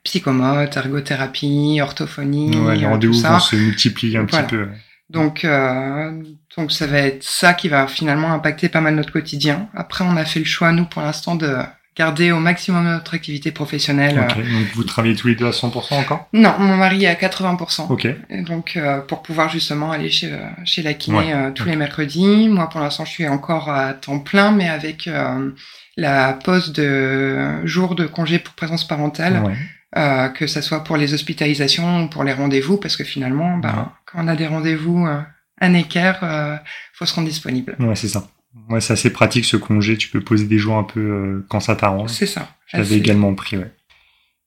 psychomote, 0.04 0.76
ergothérapie, 0.76 1.80
orthophonie, 1.82 2.56
Ouais, 2.56 2.76
les 2.76 2.84
euh, 2.84 2.88
rendez-vous 2.88 3.20
vont 3.20 3.40
se 3.40 3.56
multiplier 3.56 4.18
un 4.18 4.26
Voilà. 4.26 4.44
petit 4.44 4.56
peu. 4.56 4.68
Donc, 5.10 5.44
euh, 5.44 6.22
donc 6.56 6.72
ça 6.72 6.86
va 6.86 6.98
être 6.98 7.22
ça 7.24 7.52
qui 7.54 7.68
va 7.68 7.86
finalement 7.86 8.32
impacter 8.32 8.68
pas 8.68 8.80
mal 8.80 8.94
notre 8.94 9.12
quotidien. 9.12 9.68
Après, 9.74 10.04
on 10.04 10.16
a 10.16 10.24
fait 10.24 10.38
le 10.40 10.46
choix, 10.46 10.72
nous, 10.72 10.86
pour 10.86 11.02
l'instant, 11.02 11.34
de 11.34 11.56
garder 11.96 12.32
au 12.32 12.40
maximum 12.40 12.84
notre 12.84 13.14
activité 13.14 13.52
professionnelle. 13.52 14.18
Ok, 14.28 14.36
donc 14.36 14.66
vous 14.74 14.84
travaillez 14.84 15.14
tous 15.14 15.28
les 15.28 15.34
deux 15.36 15.46
à 15.46 15.50
100% 15.50 15.94
encore? 15.94 16.28
Non, 16.32 16.54
mon 16.58 16.76
mari 16.76 17.04
est 17.04 17.08
à 17.08 17.14
80%. 17.14 17.86
Ok, 17.90 18.08
donc, 18.46 18.76
euh, 18.76 19.00
pour 19.00 19.22
pouvoir 19.22 19.48
justement 19.48 19.92
aller 19.92 20.10
chez, 20.10 20.32
euh, 20.32 20.38
chez 20.64 20.82
la 20.82 20.94
kiné 20.94 21.16
Ouais, 21.18 21.32
euh, 21.32 21.50
tous 21.52 21.66
les 21.66 21.76
mercredis. 21.76 22.48
Moi, 22.48 22.68
pour 22.68 22.80
l'instant, 22.80 23.04
je 23.04 23.10
suis 23.10 23.28
encore 23.28 23.70
à 23.70 23.92
temps 23.94 24.18
plein, 24.18 24.50
mais 24.50 24.68
avec 24.68 25.06
euh, 25.06 25.50
la 25.96 26.32
pause 26.32 26.72
de 26.72 27.64
jour 27.64 27.94
de 27.94 28.06
congé 28.06 28.38
pour 28.40 28.54
présence 28.54 28.84
parentale, 28.86 29.42
ouais. 29.44 29.54
euh, 29.96 30.28
que 30.28 30.46
ça 30.48 30.62
soit 30.62 30.82
pour 30.82 30.96
les 30.96 31.14
hospitalisations 31.14 32.04
ou 32.04 32.08
pour 32.08 32.24
les 32.24 32.32
rendez-vous, 32.32 32.76
parce 32.78 32.96
que 32.96 33.04
finalement, 33.04 33.58
bah, 33.58 33.72
Ouais. 33.76 33.82
quand 34.06 34.24
on 34.24 34.28
a 34.28 34.34
des 34.34 34.48
rendez-vous 34.48 35.06
euh, 35.06 35.20
un 35.60 35.74
équerre, 35.74 36.18
euh, 36.24 36.56
faut 36.94 37.06
se 37.06 37.14
rendre 37.14 37.28
disponible. 37.28 37.76
Ouais, 37.78 37.94
c'est 37.94 38.08
ça. 38.08 38.26
Ouais, 38.68 38.80
c'est 38.80 38.92
assez 38.94 39.12
pratique 39.12 39.44
ce 39.44 39.56
congé. 39.56 39.96
Tu 39.98 40.08
peux 40.08 40.20
poser 40.20 40.46
des 40.46 40.58
jours 40.58 40.76
un 40.76 40.84
peu 40.84 41.00
euh, 41.00 41.46
quand 41.48 41.60
ça 41.60 41.76
t'arrange. 41.76 42.10
C'est 42.10 42.26
ça. 42.26 42.48
Assez- 42.72 42.94
également 42.96 43.34
pris, 43.34 43.56
ouais. 43.56 43.72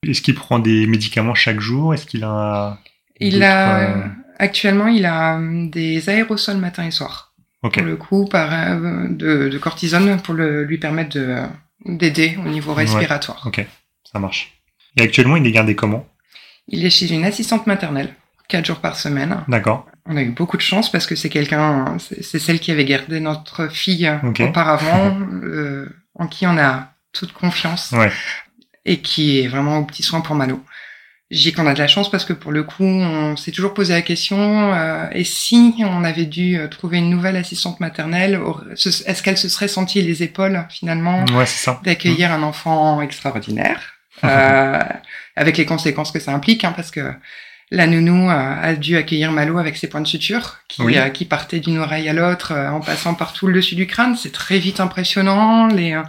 Est-ce 0.07 0.21
qu'il 0.21 0.35
prend 0.35 0.59
des 0.59 0.85
médicaments 0.87 1.35
chaque 1.35 1.59
jour? 1.59 1.93
Est-ce 1.93 2.05
qu'il 2.05 2.23
a 2.23 2.79
Il 3.19 3.43
a 3.43 3.79
euh, 3.79 4.03
actuellement, 4.39 4.87
il 4.87 5.05
a 5.05 5.39
des 5.69 6.09
aérosols 6.09 6.57
matin 6.57 6.85
et 6.85 6.91
soir. 6.91 7.33
Pour 7.61 7.71
le 7.83 7.97
coup, 7.97 8.25
par 8.25 8.53
euh, 8.53 9.07
de, 9.09 9.49
de 9.49 9.57
cortisone 9.57 10.21
pour 10.21 10.33
le, 10.33 10.63
lui 10.63 10.77
permettre 10.77 11.09
de 11.17 11.35
d'aider 11.85 12.37
au 12.45 12.47
niveau 12.49 12.71
Ouais. 12.73 12.83
respiratoire. 12.83 13.43
ok, 13.45 13.65
ça 14.11 14.19
marche. 14.19 14.53
Et 14.95 15.01
actuellement, 15.03 15.35
il 15.35 15.45
est 15.45 15.51
gardé 15.51 15.75
comment? 15.75 16.07
Il 16.69 16.85
est 16.85 16.89
chez 16.89 17.11
une 17.13 17.25
assistante 17.25 17.67
maternelle, 17.67 18.13
quatre 18.47 18.65
jours 18.65 18.79
par 18.79 18.95
semaine. 18.97 19.43
D'accord. 19.47 19.85
On 20.09 20.15
a 20.15 20.21
eu 20.21 20.29
beaucoup 20.29 20.57
de 20.57 20.61
chance 20.61 20.91
parce 20.91 21.05
que 21.05 21.15
c'est 21.15 21.29
quelqu'un, 21.29 21.97
c'est 21.99 22.39
celle 22.39 22.59
qui 22.59 22.71
avait 22.71 22.85
gardé 22.85 23.19
notre 23.19 23.67
fille 23.67 24.09
auparavant, 24.39 25.17
euh, 25.43 25.87
en 26.15 26.27
qui 26.27 26.47
on 26.47 26.57
a 26.57 26.93
toute 27.11 27.33
confiance 27.33 27.91
Ouais. 27.91 28.11
et 28.85 29.01
qui 29.01 29.39
est 29.41 29.47
vraiment 29.47 29.79
au 29.79 29.83
petit 29.85 30.03
soin 30.03 30.21
pour 30.21 30.35
Malo. 30.35 30.63
J'ai 31.29 31.51
qu'on 31.51 31.67
a 31.67 31.73
de 31.73 31.79
la 31.79 31.87
chance 31.89 32.09
parce 32.09 32.23
que 32.23 32.31
pour 32.31 32.53
le 32.53 32.63
coup, 32.63 32.85
on 32.85 33.35
s'est 33.35 33.51
toujours 33.51 33.73
posé 33.73 33.91
la 33.91 34.01
question 34.01 34.73
euh, 34.73 35.07
et 35.11 35.25
si 35.25 35.75
on 35.79 36.05
avait 36.05 36.25
dû 36.25 36.57
euh, 36.57 36.69
trouver 36.69 36.99
une 36.99 37.09
nouvelle 37.09 37.35
assistante 37.35 37.81
maternelle, 37.81 38.39
est-ce 38.71 39.21
qu'elle 39.23 39.37
se 39.37 39.49
serait 39.49 39.67
sentie 39.67 40.01
les 40.01 40.23
épaules 40.23 40.65
finalement 40.69 41.25
Ouais, 41.35 41.43
d'accueillir 41.83 42.31
un 42.31 42.43
enfant 42.43 43.01
extraordinaire, 43.01 43.95
euh, 44.23 44.81
avec 45.35 45.57
les 45.57 45.65
conséquences 45.65 46.11
que 46.13 46.19
ça 46.21 46.31
implique, 46.33 46.63
hein, 46.63 46.71
parce 46.73 46.91
que 46.91 47.11
la 47.71 47.85
nounou 47.87 48.29
euh, 48.29 48.55
a 48.61 48.75
dû 48.75 48.95
accueillir 48.97 49.31
Malo 49.31 49.57
avec 49.57 49.75
ses 49.77 49.87
points 49.89 50.01
de 50.01 50.07
suture, 50.07 50.57
qui, 50.69 50.81
Oui. 50.83 50.97
euh, 50.97 51.09
qui 51.09 51.25
partaient 51.25 51.59
d'une 51.59 51.77
oreille 51.79 52.07
à 52.07 52.13
l'autre 52.13 52.53
euh, 52.53 52.69
en 52.69 52.79
passant 52.79 53.13
par 53.13 53.33
tout 53.33 53.47
le 53.47 53.53
dessus 53.53 53.75
du 53.75 53.87
crâne. 53.87 54.15
C'est 54.15 54.31
très 54.31 54.57
vite 54.59 54.79
impressionnant. 54.79 55.67
Les, 55.67 55.93
euh, 55.93 56.03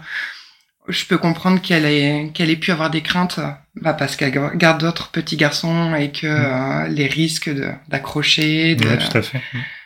je 0.87 1.05
peux 1.05 1.17
comprendre 1.17 1.61
qu'elle 1.61 1.85
ait, 1.85 2.31
qu'elle 2.33 2.49
ait 2.49 2.55
pu 2.55 2.71
avoir 2.71 2.89
des 2.89 3.01
craintes, 3.01 3.39
euh, 3.39 3.49
bah, 3.81 3.93
parce 3.93 4.15
qu'elle 4.15 4.31
garde 4.55 4.79
d'autres 4.81 5.09
petits 5.11 5.37
garçons 5.37 5.93
et 5.95 6.11
que 6.11 6.25
euh, 6.27 6.87
les 6.87 7.07
risques 7.07 7.49
de- 7.53 7.71
d'accrocher, 7.89 8.75
de, 8.75 8.85
Mm. 8.85 8.89
Ouais, 8.89 8.97
tout 8.97 9.17
à 9.17 9.21
fait. 9.21 9.41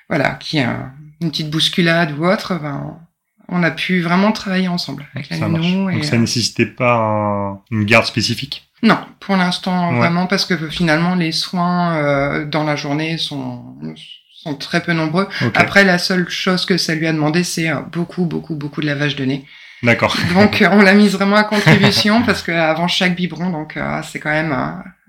voilà, 0.10 0.30
qui 0.40 0.60
a 0.60 0.92
une 1.22 1.32
petite 1.32 1.50
bousculade 1.50 2.18
ou 2.18 2.26
autre, 2.26 2.60
ben, 2.62 2.98
on 3.50 3.64
a 3.64 3.72
pu 3.72 4.02
vraiment 4.02 4.32
travailler 4.32 4.68
ensemble 4.68 5.08
avec 5.16 5.30
la 5.30 5.38
nounou. 5.40 5.92
Donc 5.92 6.06
ça 6.06 6.18
nécessitait 6.18 6.66
pas 6.68 6.94
un- 6.96 7.60
une 7.72 7.84
garde 7.86 8.06
spécifique? 8.06 8.70
Non, 8.84 9.00
pour 9.22 9.36
l'instant, 9.38 9.92
Ouais. 9.92 9.98
vraiment, 9.98 10.28
parce 10.28 10.46
que 10.46 10.70
finalement, 10.70 11.16
les 11.16 11.32
soins 11.32 11.96
euh, 11.96 12.46
dans 12.46 12.64
la 12.66 12.76
journée 12.76 13.18
sont, 13.18 13.64
sont 14.44 14.56
très 14.56 14.82
peu 14.84 14.92
nombreux. 14.94 15.28
Après, 15.56 15.84
la 15.86 15.98
seule 15.98 16.30
chose 16.30 16.66
que 16.66 16.78
ça 16.78 16.94
lui 16.94 17.08
a 17.08 17.14
demandé, 17.14 17.44
c'est 17.44 17.70
euh, 17.70 17.80
beaucoup, 17.92 18.26
beaucoup, 18.26 18.56
beaucoup 18.56 18.82
de 18.82 18.86
lavage 18.86 19.16
de 19.16 19.24
nez. 19.26 19.46
D'accord. 19.84 20.16
Donc, 20.34 20.62
euh, 20.62 20.68
on 20.72 20.82
l'a 20.82 20.94
mise 20.94 21.14
vraiment 21.14 21.38
à 21.38 21.44
contribution 21.56 22.24
parce 22.24 22.44
que 22.44 22.52
avant 22.52 22.88
chaque 22.90 23.16
biberon, 23.16 23.50
donc 23.50 23.78
c'est 24.04 24.20
quand 24.20 24.30
même 24.32 24.54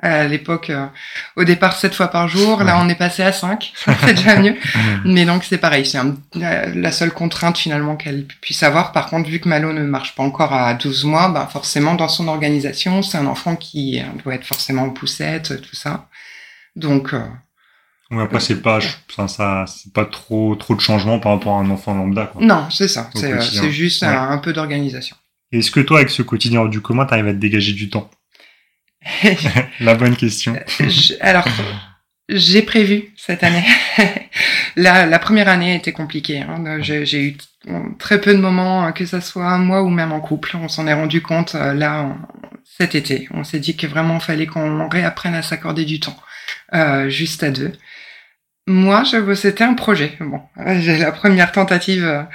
À 0.04 0.28
l'époque, 0.28 0.68
euh, 0.68 0.86
au 1.34 1.44
départ, 1.44 1.76
sept 1.76 1.94
fois 1.94 2.08
par 2.08 2.28
jour. 2.28 2.62
Là, 2.62 2.78
on 2.78 2.88
est 2.90 2.94
passé 2.94 3.22
à 3.22 3.32
cinq. 3.32 3.72
c'est 4.04 4.14
déjà 4.14 4.38
mieux. 4.38 4.54
Mais 5.06 5.24
donc, 5.24 5.44
c'est 5.44 5.56
pareil. 5.56 5.86
C'est 5.86 5.98
la 6.34 6.92
seule 6.92 7.10
contrainte 7.10 7.56
finalement 7.56 7.96
qu'elle 7.96 8.26
puisse 8.26 8.62
avoir. 8.62 8.92
Par 8.92 9.06
contre, 9.06 9.30
vu 9.30 9.40
que 9.40 9.48
Malo 9.48 9.72
ne 9.72 9.82
marche 9.82 10.14
pas 10.14 10.22
encore 10.22 10.52
à 10.52 10.74
12 10.74 11.04
mois, 11.04 11.28
bah, 11.28 11.48
forcément, 11.50 11.94
dans 11.94 12.08
son 12.08 12.28
organisation, 12.28 13.02
c'est 13.02 13.16
un 13.16 13.26
enfant 13.26 13.56
qui 13.56 13.98
euh, 13.98 14.04
doit 14.22 14.34
être 14.34 14.44
forcément 14.44 14.82
en 14.82 14.90
poussette, 14.90 15.62
tout 15.62 15.74
ça. 15.74 16.08
Donc, 16.76 17.14
euh, 17.14 17.20
oui, 18.10 18.22
après 18.22 18.40
c'est 18.40 18.60
pas 18.60 18.80
ça, 19.14 19.28
ça 19.28 19.64
c'est 19.66 19.92
pas 19.92 20.04
trop 20.04 20.54
trop 20.56 20.74
de 20.74 20.80
changement 20.80 21.18
par 21.18 21.32
rapport 21.32 21.56
à 21.56 21.60
un 21.60 21.70
enfant 21.70 21.94
lambda 21.94 22.26
quoi. 22.26 22.42
Non, 22.42 22.66
c'est 22.70 22.88
ça, 22.88 23.08
c'est 23.14 23.70
juste 23.70 24.02
un, 24.02 24.38
peu 24.38 24.52
d'organisation. 24.52 25.16
Est-ce 25.52 25.70
que 25.70 25.80
toi 25.80 25.98
avec 25.98 26.10
ce 26.10 26.22
quotidien 26.22 26.66
du 26.66 26.80
commun, 26.80 27.06
tu 27.06 27.14
arrives 27.14 27.28
à 27.28 27.32
te 27.32 27.38
dégager 27.38 27.72
du 27.72 27.88
temps? 27.88 28.10
La 29.80 29.94
bonne 29.94 30.16
question. 30.16 30.56
alors 31.20 31.46
j'ai 32.28 32.62
prévu 32.62 33.12
cette 33.16 33.44
année. 33.44 33.64
la, 34.76 35.04
la 35.04 35.18
première 35.18 35.48
année 35.48 35.74
était 35.74 35.92
compliquée. 35.92 36.40
Hein. 36.40 36.80
J'ai 36.80 37.22
eu 37.22 37.36
très 37.98 38.20
peu 38.20 38.32
de 38.32 38.40
moments, 38.40 38.90
que 38.92 39.04
ce 39.04 39.20
soit 39.20 39.58
moi 39.58 39.82
ou 39.82 39.90
même 39.90 40.12
en 40.12 40.20
couple. 40.20 40.56
On 40.56 40.68
s'en 40.68 40.86
est 40.86 40.94
rendu 40.94 41.20
compte 41.20 41.54
euh, 41.54 41.74
là 41.74 42.16
cet 42.64 42.94
été. 42.94 43.28
On 43.32 43.44
s'est 43.44 43.58
dit 43.58 43.76
que 43.76 43.86
vraiment 43.86 44.20
fallait 44.20 44.46
qu'on 44.46 44.88
réapprenne 44.88 45.34
à 45.34 45.42
s'accorder 45.42 45.84
du 45.84 46.00
temps, 46.00 46.16
euh, 46.72 47.08
juste 47.08 47.42
à 47.42 47.50
deux. 47.50 47.72
Moi, 48.66 49.04
c'était 49.34 49.64
un 49.64 49.74
projet. 49.74 50.16
Bon, 50.20 50.40
j'ai 50.80 50.96
la 50.96 51.12
première 51.12 51.52
tentative, 51.52 52.26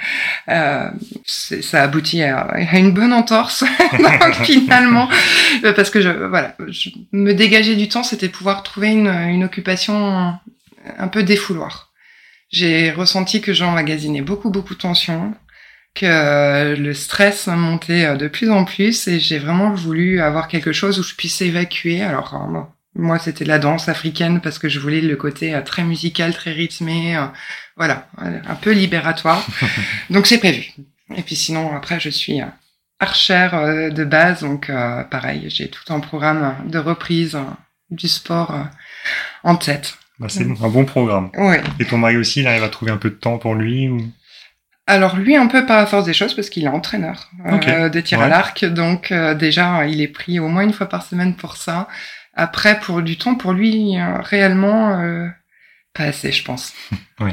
euh, 0.48 0.90
ça 1.26 1.82
aboutit 1.82 2.22
à, 2.22 2.38
à, 2.38 2.78
une 2.78 2.92
bonne 2.92 3.12
entorse. 3.12 3.64
Donc, 3.98 4.44
finalement, 4.44 5.08
euh, 5.64 5.72
parce 5.72 5.90
que 5.90 6.00
je, 6.00 6.08
voilà, 6.08 6.56
me 7.12 7.32
dégager 7.32 7.74
du 7.74 7.88
temps, 7.88 8.04
c'était 8.04 8.28
pouvoir 8.28 8.62
trouver 8.62 8.88
une, 8.88 9.08
une 9.08 9.42
occupation 9.42 10.38
un 10.98 11.08
peu 11.08 11.24
défouloir. 11.24 11.90
J'ai 12.50 12.92
ressenti 12.92 13.40
que 13.40 13.52
j'emmagasinais 13.52 14.22
beaucoup, 14.22 14.50
beaucoup 14.50 14.74
de 14.74 14.80
tension, 14.80 15.34
que 15.94 16.76
le 16.76 16.94
stress 16.94 17.48
montait 17.48 18.16
de 18.16 18.28
plus 18.28 18.50
en 18.50 18.64
plus, 18.64 19.08
et 19.08 19.18
j'ai 19.18 19.38
vraiment 19.38 19.72
voulu 19.72 20.20
avoir 20.20 20.46
quelque 20.46 20.72
chose 20.72 21.00
où 21.00 21.02
je 21.02 21.14
puisse 21.16 21.42
évacuer. 21.42 22.02
Alors, 22.02 22.40
moi, 22.94 23.18
c'était 23.18 23.44
la 23.44 23.58
danse 23.58 23.88
africaine 23.88 24.40
parce 24.40 24.58
que 24.58 24.68
je 24.68 24.80
voulais 24.80 25.00
le 25.00 25.16
côté 25.16 25.54
euh, 25.54 25.62
très 25.62 25.84
musical, 25.84 26.34
très 26.34 26.52
rythmé, 26.52 27.16
euh, 27.16 27.26
voilà, 27.76 28.08
un 28.18 28.54
peu 28.56 28.72
libératoire. 28.72 29.46
donc 30.10 30.26
c'est 30.26 30.38
prévu. 30.38 30.72
Et 31.16 31.22
puis 31.22 31.36
sinon, 31.36 31.74
après, 31.74 32.00
je 32.00 32.10
suis 32.10 32.40
euh, 32.40 32.46
archère 32.98 33.90
de 33.90 34.04
base, 34.04 34.42
donc 34.42 34.70
pareil, 35.10 35.46
j'ai 35.48 35.68
tout 35.70 35.90
un 35.90 36.00
programme 36.00 36.54
de 36.66 36.78
reprise 36.78 37.38
du 37.90 38.08
sport 38.08 38.54
en 39.42 39.56
tête. 39.56 39.94
Bah, 40.18 40.26
c'est 40.28 40.44
un 40.44 40.68
bon 40.68 40.84
programme. 40.84 41.30
Ouais. 41.38 41.62
Et 41.78 41.86
ton 41.86 41.96
mari 41.96 42.18
aussi, 42.18 42.40
il 42.40 42.46
arrive 42.46 42.62
à 42.62 42.68
trouver 42.68 42.90
un 42.90 42.98
peu 42.98 43.08
de 43.08 43.14
temps 43.14 43.38
pour 43.38 43.54
lui 43.54 43.88
ou... 43.88 44.02
Alors 44.86 45.16
lui 45.16 45.36
un 45.36 45.46
peu 45.46 45.64
par 45.64 45.78
la 45.78 45.86
force 45.86 46.04
des 46.04 46.12
choses 46.12 46.34
parce 46.34 46.50
qu'il 46.50 46.64
est 46.64 46.68
entraîneur 46.68 47.30
de 47.44 48.00
tir 48.00 48.20
à 48.20 48.28
l'arc, 48.28 48.64
donc 48.66 49.12
déjà 49.38 49.86
il 49.86 50.02
est 50.02 50.08
pris 50.08 50.40
au 50.40 50.48
moins 50.48 50.64
une 50.64 50.72
fois 50.72 50.88
par 50.88 51.04
semaine 51.04 51.36
pour 51.36 51.56
ça. 51.56 51.88
Après, 52.34 52.78
pour 52.80 53.02
du 53.02 53.16
temps, 53.16 53.34
pour 53.34 53.52
lui, 53.52 53.98
euh, 53.98 54.20
réellement, 54.20 55.00
euh, 55.00 55.28
pas 55.92 56.04
assez, 56.04 56.32
je 56.32 56.44
pense. 56.44 56.72
oui. 57.20 57.32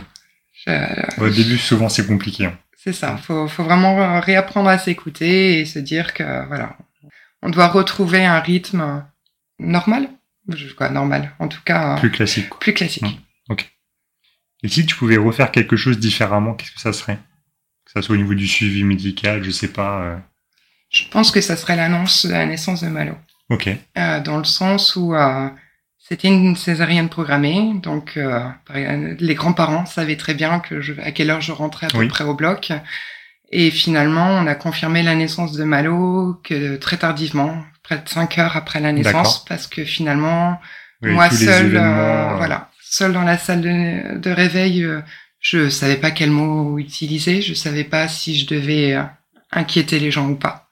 Au 1.18 1.30
début, 1.30 1.58
souvent, 1.58 1.88
c'est 1.88 2.06
compliqué. 2.06 2.46
Hein. 2.46 2.58
C'est 2.76 2.94
ça. 2.94 3.16
Faut, 3.18 3.48
faut 3.48 3.64
vraiment 3.64 4.20
réapprendre 4.20 4.70
à 4.70 4.78
s'écouter 4.78 5.60
et 5.60 5.66
se 5.66 5.80
dire 5.80 6.14
que 6.14 6.46
voilà, 6.48 6.78
on 7.42 7.50
doit 7.50 7.68
retrouver 7.68 8.26
un 8.26 8.40
rythme 8.40 9.04
normal. 9.60 10.10
Quoi, 10.78 10.90
normal. 10.90 11.34
En 11.40 11.48
tout 11.48 11.62
cas. 11.64 11.98
Plus 11.98 12.12
classique. 12.12 12.50
Plus 12.60 12.74
classique. 12.74 13.04
Mmh. 13.04 13.52
Ok. 13.52 13.70
Et 14.64 14.68
si 14.68 14.86
tu 14.86 14.96
pouvais 14.96 15.18
refaire 15.18 15.52
quelque 15.52 15.76
chose 15.76 16.00
différemment, 16.00 16.54
qu'est-ce 16.54 16.72
que 16.72 16.82
ça 16.82 16.94
serait? 16.94 17.20
Que 17.86 17.92
ça 17.92 18.02
soit 18.02 18.16
au 18.16 18.18
niveau 18.18 18.34
du 18.34 18.48
suivi 18.48 18.84
médical, 18.84 19.44
je 19.44 19.52
sais 19.52 19.72
pas. 19.72 20.02
Euh... 20.02 20.18
Je 20.90 21.04
pense 21.10 21.32
que 21.32 21.42
ça 21.42 21.56
serait 21.56 21.76
l'annonce 21.76 22.26
de 22.26 22.32
la 22.32 22.46
naissance 22.46 22.84
de 22.84 22.88
Malo. 22.88 23.16
Ok. 23.50 23.70
Euh, 23.98 24.20
dans 24.20 24.38
le 24.38 24.44
sens 24.44 24.96
où 24.96 25.16
euh, 25.16 25.50
c'était 25.98 26.28
une 26.28 26.56
césarienne 26.56 27.10
programmée, 27.10 27.74
donc 27.82 28.18
euh, 28.18 28.42
les 29.20 29.36
grands-parents 29.36 29.86
savaient 29.86 30.18
très 30.18 30.34
bien 30.34 30.60
que 30.60 30.82
je, 30.82 30.94
à 31.02 31.12
quelle 31.12 31.30
heure 31.30 31.42
je 31.42 31.52
rentrais 31.52 31.88
à 31.88 31.90
peu 31.90 32.08
près 32.08 32.24
au 32.24 32.34
bloc. 32.34 32.72
Et 33.50 33.72
finalement, 33.72 34.28
on 34.28 34.48
a 34.48 34.56
confirmé 34.56 35.04
la 35.04 35.16
naissance 35.16 35.54
de 35.54 35.64
Malo 35.64 36.42
que 36.44 36.76
très 36.76 36.98
tardivement, 36.98 37.64
près 37.82 37.98
de 37.98 38.08
5 38.08 38.38
heures 38.40 38.58
après 38.58 38.82
la 38.82 38.92
naissance, 38.92 39.46
parce 39.46 39.68
que 39.68 39.86
finalement, 39.86 40.60
moi 41.02 41.30
seul, 41.30 41.72
voilà, 41.72 42.70
seul 42.82 43.14
dans 43.14 43.22
la 43.22 43.38
salle 43.38 43.62
de, 43.62 44.18
de 44.18 44.30
réveil, 44.30 44.86
je 45.40 45.70
savais 45.70 45.96
pas 45.96 46.12
quel 46.12 46.30
mot 46.30 46.78
utiliser, 46.78 47.42
je 47.42 47.54
savais 47.54 47.86
pas 47.86 48.10
si 48.10 48.38
je 48.38 48.48
devais 48.48 48.98
inquiéter 49.54 50.00
les 50.00 50.12
gens 50.12 50.28
ou 50.28 50.36
pas. 50.36 50.67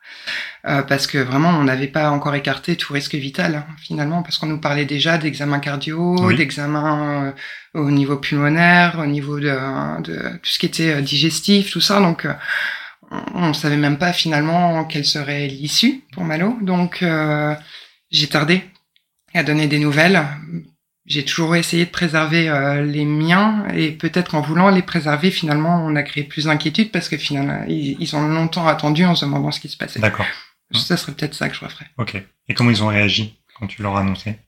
Euh, 0.67 0.81
parce 0.81 1.05
que 1.05 1.19
vraiment 1.19 1.49
on 1.49 1.63
n'avait 1.63 1.87
pas 1.87 2.09
encore 2.09 2.33
écarté 2.33 2.75
tout 2.75 2.91
risque 2.91 3.13
vital 3.13 3.53
hein, 3.53 3.65
finalement 3.77 4.23
parce 4.23 4.39
qu'on 4.39 4.47
nous 4.47 4.59
parlait 4.59 4.85
déjà 4.85 5.19
d'examens 5.19 5.59
cardio, 5.59 6.33
d'examens 6.33 7.25
euh, 7.75 7.79
au 7.79 7.91
niveau 7.91 8.17
pulmonaire, 8.17 8.97
au 8.97 9.05
niveau 9.05 9.39
de, 9.39 10.01
de, 10.01 10.37
tout 10.37 10.49
ce 10.49 10.57
qui 10.57 10.65
était 10.65 10.95
euh, 10.95 11.01
digestif, 11.01 11.69
tout 11.69 11.81
ça. 11.81 11.99
Donc 11.99 12.27
on 13.35 13.49
ne 13.49 13.53
savait 13.53 13.77
même 13.77 13.99
pas 13.99 14.11
finalement 14.11 14.85
quelle 14.85 15.05
serait 15.05 15.45
l'issue 15.45 16.03
pour 16.13 16.23
Malo. 16.23 16.57
Donc 16.63 17.05
j'ai 18.09 18.27
tardé 18.27 18.63
à 19.35 19.43
donner 19.43 19.67
des 19.67 19.77
nouvelles. 19.77 20.25
J'ai 21.05 21.23
toujours 21.23 21.55
essayé 21.55 21.85
de 21.85 21.91
préserver 21.91 22.51
les 22.83 23.05
miens 23.05 23.67
et 23.75 23.91
peut-être 23.91 24.31
qu'en 24.31 24.41
voulant 24.41 24.69
les 24.69 24.81
préserver, 24.81 25.29
finalement, 25.29 25.85
on 25.85 25.95
a 25.95 26.01
créé 26.01 26.23
plus 26.23 26.45
d'inquiétude 26.45 26.91
parce 26.91 27.07
que 27.07 27.17
finalement, 27.17 27.63
ils, 27.67 27.95
ils, 27.99 28.15
ont 28.15 28.27
longtemps 28.27 28.67
attendu 28.67 29.05
en 29.05 29.13
se 29.13 29.23
demandant 29.23 29.51
ce 29.51 29.59
qui 29.59 29.69
se 29.69 29.77
passait. 29.77 29.99
D'accord. 29.99 30.25
Ça 30.71 30.97
serait 30.97 31.13
peut-être 31.13 31.35
ça 31.35 31.47
que 31.49 31.55
je 31.55 31.63
referais. 31.63 31.87
Ok. 31.97 32.21
Et 32.47 32.53
comment 32.53 32.71
ils 32.71 32.83
ont 32.83 32.87
réagi 32.87 33.39
quand 33.59 33.67
tu 33.67 33.81
leur 33.81 33.95
as 33.97 34.01
annoncé? 34.01 34.39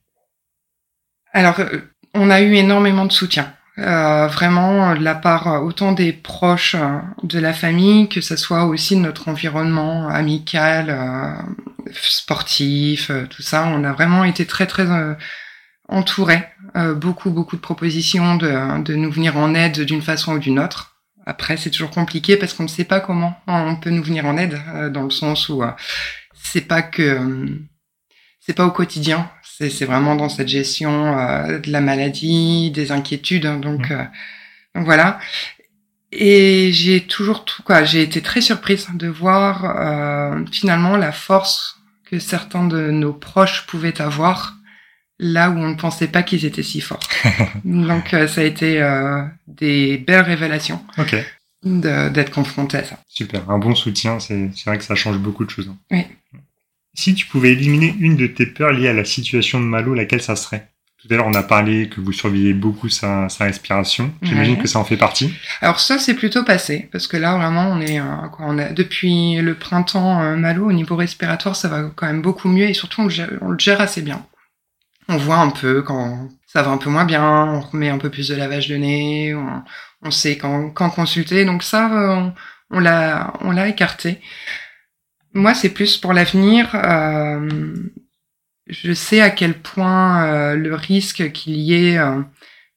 Alors, 1.32 1.60
euh, 1.60 1.82
on 2.14 2.30
a 2.30 2.42
eu 2.42 2.56
énormément 2.56 3.06
de 3.06 3.12
soutien. 3.12 3.54
Euh, 3.80 4.26
vraiment 4.26 4.96
de 4.96 5.04
la 5.04 5.14
part 5.14 5.64
autant 5.64 5.92
des 5.92 6.12
proches 6.12 6.74
euh, 6.74 6.98
de 7.22 7.38
la 7.38 7.54
famille 7.54 8.10
que 8.10 8.22
ce 8.22 8.36
soit 8.36 8.66
aussi 8.66 8.96
de 8.96 9.02
notre 9.02 9.28
environnement 9.28 10.08
amical, 10.10 10.90
euh, 10.90 11.92
sportif, 11.94 13.12
euh, 13.12 13.28
tout 13.28 13.44
ça. 13.44 13.68
On 13.68 13.84
a 13.84 13.94
vraiment 13.94 14.24
été 14.24 14.48
très 14.48 14.66
très 14.66 14.88
entourés. 15.90 16.44
beaucoup 16.96 17.30
beaucoup 17.30 17.56
de 17.56 17.62
propositions 17.62 18.36
de, 18.36 18.82
de 18.82 18.96
nous 18.96 19.12
venir 19.12 19.38
en 19.38 19.54
aide 19.54 19.82
d'une 19.82 20.02
façon 20.02 20.34
ou 20.34 20.40
d'une 20.40 20.60
autre. 20.60 20.97
Après, 21.28 21.58
c'est 21.58 21.72
toujours 21.72 21.92
compliqué 21.92 22.38
parce 22.38 22.54
qu'on 22.54 22.64
ne 22.64 22.70
sait 22.70 22.86
pas 22.86 23.02
comment 23.02 23.36
on 23.48 23.76
peut 23.76 23.90
nous 23.90 24.02
venir 24.02 24.26
en 24.26 24.38
aide, 24.38 24.58
euh, 24.74 24.90
dans 24.90 25.04
le 25.04 25.10
sens 25.10 25.50
où 25.50 25.62
euh, 25.62 25.72
c'est 26.34 26.62
pas 26.62 26.82
que 26.82 27.02
euh, 27.02 27.48
c'est 28.40 28.54
pas 28.54 28.66
au 28.66 28.72
quotidien, 28.72 29.30
c'est 29.44 29.84
vraiment 29.84 30.16
dans 30.16 30.30
cette 30.30 30.48
gestion 30.48 31.12
de 31.12 31.70
la 31.70 31.82
maladie, 31.82 32.72
des 32.72 32.94
inquiétudes. 32.94 33.46
Hein, 33.46 33.58
donc, 33.58 33.90
mmh. 33.90 34.10
donc 34.76 34.86
voilà. 34.86 35.20
Et 36.14 36.72
j'ai 36.72 37.02
toujours 37.02 37.44
tout 37.44 37.62
quoi, 37.64 37.84
j'ai 37.84 38.04
été 38.04 38.22
très 38.22 38.40
surprise 38.40 38.88
de 38.94 39.08
voir 39.10 39.64
finalement 40.50 40.96
la 40.96 41.12
force 41.12 41.82
que 42.10 42.20
certains 42.20 42.66
de 42.66 42.90
nos 42.90 43.12
proches 43.12 43.66
pouvaient 43.68 44.00
avoir 44.00 44.57
là 45.20 45.50
où 45.50 45.58
on 45.58 45.70
ne 45.70 45.76
pensait 45.76 46.08
pas 46.08 46.24
qu'ils 46.24 46.46
étaient 46.46 46.64
si 46.64 46.82
forts. 46.82 47.00
Donc 47.66 48.14
euh, 48.14 48.28
ça 48.28 48.42
a 48.42 48.44
été 48.44 48.82
euh, 48.82 49.24
des 49.48 49.98
belles 49.98 50.22
révélations 50.22 50.84
okay. 50.98 51.24
d'être 51.64 52.32
confronté 52.32 52.78
à 52.78 52.84
ça. 52.84 53.00
Super, 53.08 53.50
un 53.50 53.58
bon 53.58 53.76
soutien, 53.76 54.20
c'est 54.20 54.50
vrai 54.66 54.78
que 54.78 54.84
ça 54.84 54.96
change 54.96 55.18
beaucoup 55.18 55.46
de 55.46 55.50
choses. 55.50 55.70
Hein. 55.70 55.78
Oui. 55.92 56.06
Si 56.94 57.14
tu 57.14 57.28
pouvais 57.28 57.52
éliminer 57.52 57.96
une 58.00 58.16
de 58.16 58.26
tes 58.26 58.48
peurs 58.48 58.72
liées 58.72 58.88
à 58.88 58.94
la 58.94 59.06
situation 59.06 59.60
de 59.60 59.66
Malo, 59.66 59.94
laquelle 59.94 60.22
ça 60.22 60.36
serait? 60.36 60.68
Tout 61.00 61.14
à 61.14 61.16
l'heure, 61.16 61.28
on 61.28 61.36
a 61.36 61.44
parlé 61.44 61.90
que 61.90 62.02
vous 62.02 62.12
surveillez 62.12 62.54
beaucoup 62.54 62.90
sa, 62.90 63.30
sa 63.30 63.44
respiration. 63.44 64.12
J'imagine 64.24 64.58
que 64.58 64.68
ça 64.68 64.80
en 64.80 64.84
fait 64.84 64.98
partie. 64.98 65.32
Alors 65.62 65.80
ça, 65.80 66.00
c'est 66.00 66.16
plutôt 66.16 66.44
passé, 66.44 66.90
parce 66.92 67.06
que 67.06 67.18
là, 67.18 67.38
vraiment, 67.38 67.70
on 67.70 67.80
est, 67.82 68.00
euh, 68.00 68.28
quoi, 68.32 68.48
on 68.50 68.58
a, 68.58 68.70
depuis 68.70 69.36
le 69.36 69.54
printemps, 69.54 70.24
euh, 70.24 70.36
Malo, 70.36 70.66
au 70.66 70.74
niveau 70.74 70.96
respiratoire, 70.96 71.56
ça 71.56 71.68
va 71.68 71.92
quand 71.96 72.08
même 72.08 72.24
beaucoup 72.24 72.50
mieux, 72.50 72.68
et 72.68 72.74
surtout, 72.74 73.02
on 73.02 73.10
on 73.42 73.52
le 73.52 73.60
gère 73.60 73.80
assez 73.80 74.02
bien 74.02 74.26
on 75.10 75.18
voit 75.18 75.38
un 75.38 75.50
peu 75.50 75.82
quand 75.82 76.30
ça 76.48 76.64
va 76.64 76.72
un 76.72 76.78
peu 76.78 76.90
moins 76.90 77.06
bien, 77.06 77.24
on 77.24 77.62
remet 77.62 77.90
un 77.90 77.98
peu 77.98 78.10
plus 78.10 78.30
de 78.30 78.36
lavage 78.36 78.68
de 78.68 78.78
nez, 78.78 79.36
on, 80.02 80.12
sait 80.12 80.38
quand, 80.38 80.70
quand, 80.70 80.90
consulter. 80.90 81.46
Donc 81.46 81.62
ça, 81.62 81.92
euh, 81.94 82.30
on, 82.72 82.80
l'a, 82.80 83.34
on 83.42 83.52
l'a 83.52 83.68
écarté. 83.68 84.22
Moi, 85.34 85.54
c'est 85.54 85.70
plus 85.70 85.98
pour 85.98 86.14
l'avenir. 86.14 86.70
Euh, 86.74 87.50
je 88.68 88.94
sais 88.94 89.22
à 89.22 89.30
quel 89.30 89.60
point 89.60 90.26
euh, 90.26 90.56
le 90.56 90.74
risque 90.74 91.32
qu'il 91.32 91.58
y 91.58 91.74
ait 91.74 92.00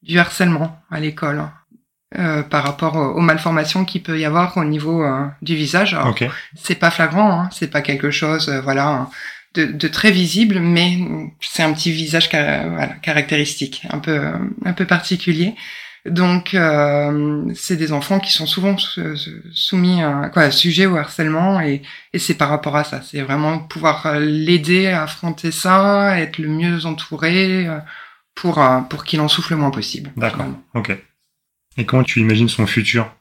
du 0.03 0.19
harcèlement 0.19 0.81
à 0.91 1.01
l'école. 1.01 1.43
par 2.51 2.65
rapport 2.65 2.97
aux 2.97 3.21
malformations 3.21 3.85
qu'il 3.85 4.03
peut 4.03 4.19
y 4.19 4.25
avoir 4.25 4.57
au 4.57 4.65
niveau 4.65 5.05
du 5.43 5.55
visage. 5.55 5.95
Okay. 5.95 6.29
C'est 6.57 6.75
pas 6.75 6.91
flagrant, 6.91 7.43
hein, 7.43 7.49
c'est 7.53 7.71
pas 7.71 7.83
quelque 7.83 8.11
chose, 8.11 8.51
voilà, 8.65 9.09
de, 9.55 9.89
très 9.89 10.13
visible, 10.13 10.61
mais 10.61 10.99
c'est 11.41 11.63
un 11.63 11.73
petit 11.73 11.93
visage 11.93 12.29
caractéristique, 12.29 13.83
un 13.91 13.99
peu 13.99 14.21
un 14.65 14.73
peu 14.73 14.87
particulier. 14.87 15.55
Donc, 16.07 16.55
euh, 16.55 17.45
c'est 17.55 17.77
des 17.77 17.93
enfants 17.93 18.21
qui 18.21 18.33
sont 18.33 18.47
souvent 18.47 18.77
soumis 19.53 20.03
à 20.03 20.31
quoi, 20.33 20.51
sujet 20.51 20.87
au 20.87 20.97
harcèlement, 20.97 21.61
et, 21.61 21.83
et 22.15 22.19
c'est 22.19 22.35
par 22.35 22.49
rapport 22.49 22.77
à 22.77 22.85
ça. 22.85 23.03
C'est 23.03 23.21
vraiment 23.21 23.59
pouvoir 23.59 24.19
l'aider 24.19 24.87
à 24.87 25.03
affronter 25.03 25.51
ça, 25.51 26.19
être 26.19 26.39
le 26.39 26.49
mieux 26.49 26.87
entouré 26.87 27.67
euh, 27.69 27.79
pour 28.35 28.65
pour 28.89 29.05
qu'il 29.05 29.21
en 29.21 29.29
souffle 29.29 29.53
le 29.53 29.59
moins 29.59 29.71
possible. 29.71 30.11
D'accord. 30.17 30.47
Ok. 30.75 30.97
Et 31.77 31.85
comment 31.85 32.03
tu 32.03 32.21
imagines 32.21 32.49
son 32.49 32.67
futur? 32.67 33.15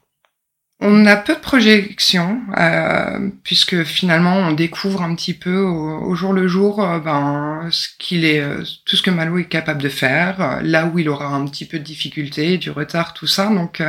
On 0.82 1.06
a 1.06 1.18
peu 1.18 1.36
de 1.36 1.40
projections, 1.40 2.42
euh, 2.58 3.30
puisque 3.44 3.84
finalement 3.84 4.36
on 4.36 4.54
découvre 4.54 5.02
un 5.02 5.14
petit 5.14 5.34
peu 5.34 5.58
au, 5.60 6.16
jour 6.16 6.32
le 6.32 6.48
jour 6.48 6.82
euh, 6.82 7.00
ben, 7.00 7.68
ce 7.70 7.90
qu'il 8.00 8.24
est, 8.24 8.40
euh, 8.40 8.64
tout 8.86 8.96
ce 8.96 9.02
que 9.02 9.12
Malo 9.12 9.38
est 9.38 9.46
capable 9.46 9.82
de 9.82 9.90
faire, 9.90 10.62
là 10.64 10.86
où 10.86 10.98
il 10.98 11.10
aura 11.10 11.28
un 11.28 11.46
petit 11.46 11.66
peu 11.66 11.80
de 11.80 11.84
difficulté, 11.84 12.58
du 12.58 12.72
retard, 12.72 13.14
tout 13.14 13.28
ça. 13.28 13.48
Donc 13.48 13.84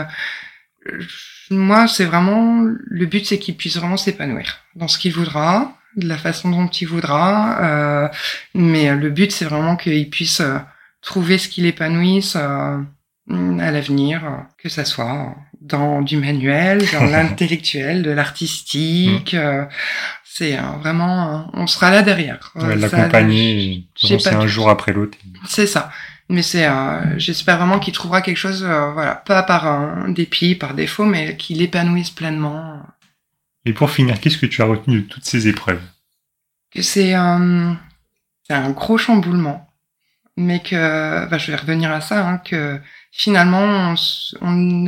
moi, 1.50 1.86
c'est 1.86 2.04
vraiment 2.04 2.62
le 2.62 3.06
but, 3.06 3.24
c'est 3.24 3.38
qu'il 3.38 3.56
puisse 3.56 3.76
vraiment 3.76 3.96
s'épanouir 3.96 4.58
dans 4.74 4.88
ce 4.88 4.98
qu'il 4.98 5.12
voudra, 5.12 5.76
de 5.96 6.08
la 6.08 6.18
façon 6.18 6.50
dont 6.50 6.68
il 6.68 6.88
voudra. 6.88 8.10
mais 8.54 8.94
le 8.96 9.10
but, 9.10 9.30
c'est 9.30 9.44
vraiment 9.44 9.76
qu'il 9.76 10.10
puisse 10.10 10.42
trouver 11.02 11.38
ce 11.38 11.48
qui 11.48 11.60
l'épanouisse 11.60 12.34
à 12.36 12.80
l'avenir, 13.28 14.46
que 14.58 14.68
ça 14.68 14.84
soit 14.84 15.36
dans 15.60 16.02
du 16.02 16.16
manuel, 16.16 16.82
dans 16.92 17.04
l'intellectuel, 17.10 18.02
de 18.02 18.10
l'artistique. 18.10 19.34
Mm. 19.34 19.38
Euh, 19.38 19.64
c'est 20.24 20.56
euh, 20.56 20.62
vraiment, 20.80 21.50
on 21.52 21.66
sera 21.66 21.90
là 21.90 22.02
derrière. 22.02 22.52
Ouais, 22.54 22.76
L'accompagner, 22.76 23.84
c'est 23.96 24.28
un 24.28 24.46
jour 24.46 24.70
après 24.70 24.92
l'autre. 24.92 25.18
C'est 25.46 25.66
ça. 25.66 25.90
Mais 26.28 26.42
c'est, 26.42 26.66
euh, 26.66 27.18
j'espère 27.18 27.58
vraiment 27.58 27.80
qu'il 27.80 27.92
trouvera 27.92 28.22
quelque 28.22 28.36
chose, 28.36 28.62
voilà, 28.62 29.16
pas 29.16 29.42
par 29.42 29.66
un 29.66 30.08
dépit, 30.10 30.54
par 30.54 30.74
défaut, 30.74 31.04
mais 31.04 31.36
qu'il 31.36 31.60
épanouisse 31.60 32.10
pleinement. 32.10 32.80
Et 33.64 33.72
pour 33.72 33.90
finir, 33.90 34.20
qu'est-ce 34.20 34.38
que 34.38 34.46
tu 34.46 34.62
as 34.62 34.66
retenu 34.66 35.00
de 35.00 35.06
toutes 35.06 35.24
ces 35.24 35.48
épreuves? 35.48 35.82
Que 36.72 36.82
c'est 36.82 37.14
un, 37.14 37.76
c'est 38.46 38.54
un 38.54 38.70
gros 38.70 38.96
chamboulement, 38.96 39.68
mais 40.36 40.60
que, 40.60 41.28
bah, 41.28 41.36
je 41.36 41.50
vais 41.50 41.56
revenir 41.56 41.90
à 41.90 42.00
ça, 42.00 42.24
hein, 42.26 42.38
que 42.38 42.80
finalement, 43.10 43.92
on, 43.92 43.94
on 44.40 44.86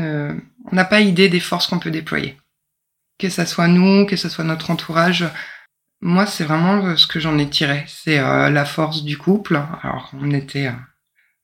n'a 0.72 0.84
pas 0.84 1.00
idée 1.00 1.28
des 1.28 1.40
forces 1.40 1.66
qu'on 1.66 1.78
peut 1.78 1.90
déployer. 1.90 2.36
Que 3.18 3.28
ça 3.28 3.46
soit 3.46 3.68
nous, 3.68 4.06
que 4.06 4.16
ce 4.16 4.28
soit 4.28 4.44
notre 4.44 4.70
entourage. 4.70 5.26
Moi, 6.00 6.26
c'est 6.26 6.44
vraiment 6.44 6.96
ce 6.96 7.06
que 7.06 7.20
j'en 7.20 7.38
ai 7.38 7.48
tiré. 7.48 7.84
C'est 7.86 8.18
euh, 8.18 8.50
la 8.50 8.64
force 8.64 9.04
du 9.04 9.18
couple. 9.18 9.60
Alors, 9.82 10.10
on 10.20 10.30
était, 10.32 10.68
euh, 10.68 10.72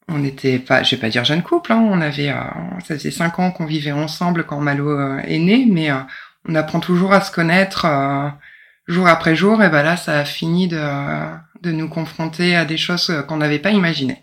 on 0.08 0.24
était 0.24 0.58
pas, 0.58 0.82
je 0.82 0.96
vais 0.96 1.00
pas 1.00 1.10
dire 1.10 1.24
jeune 1.24 1.42
couple. 1.42 1.72
Hein. 1.72 1.86
on 1.90 2.00
avait, 2.00 2.30
euh, 2.30 2.40
ça 2.80 2.96
faisait 2.96 3.10
cinq 3.10 3.38
ans 3.38 3.50
qu'on 3.52 3.66
vivait 3.66 3.92
ensemble 3.92 4.44
quand 4.44 4.60
Malo 4.60 5.18
est 5.20 5.38
né, 5.38 5.66
mais 5.70 5.90
on 6.48 6.54
apprend 6.54 6.80
toujours 6.80 7.12
à 7.12 7.20
se 7.20 7.30
connaître 7.30 7.86
jour 8.88 9.06
après 9.06 9.36
jour. 9.36 9.62
Et 9.62 9.68
ben 9.68 9.82
là, 9.82 9.96
ça 9.96 10.18
a 10.18 10.24
fini 10.24 10.66
de, 10.68 10.82
de 11.62 11.70
nous 11.70 11.88
confronter 11.88 12.56
à 12.56 12.64
des 12.64 12.78
choses 12.78 13.12
qu'on 13.28 13.36
n'avait 13.36 13.58
pas 13.58 13.70
imaginées. 13.70 14.22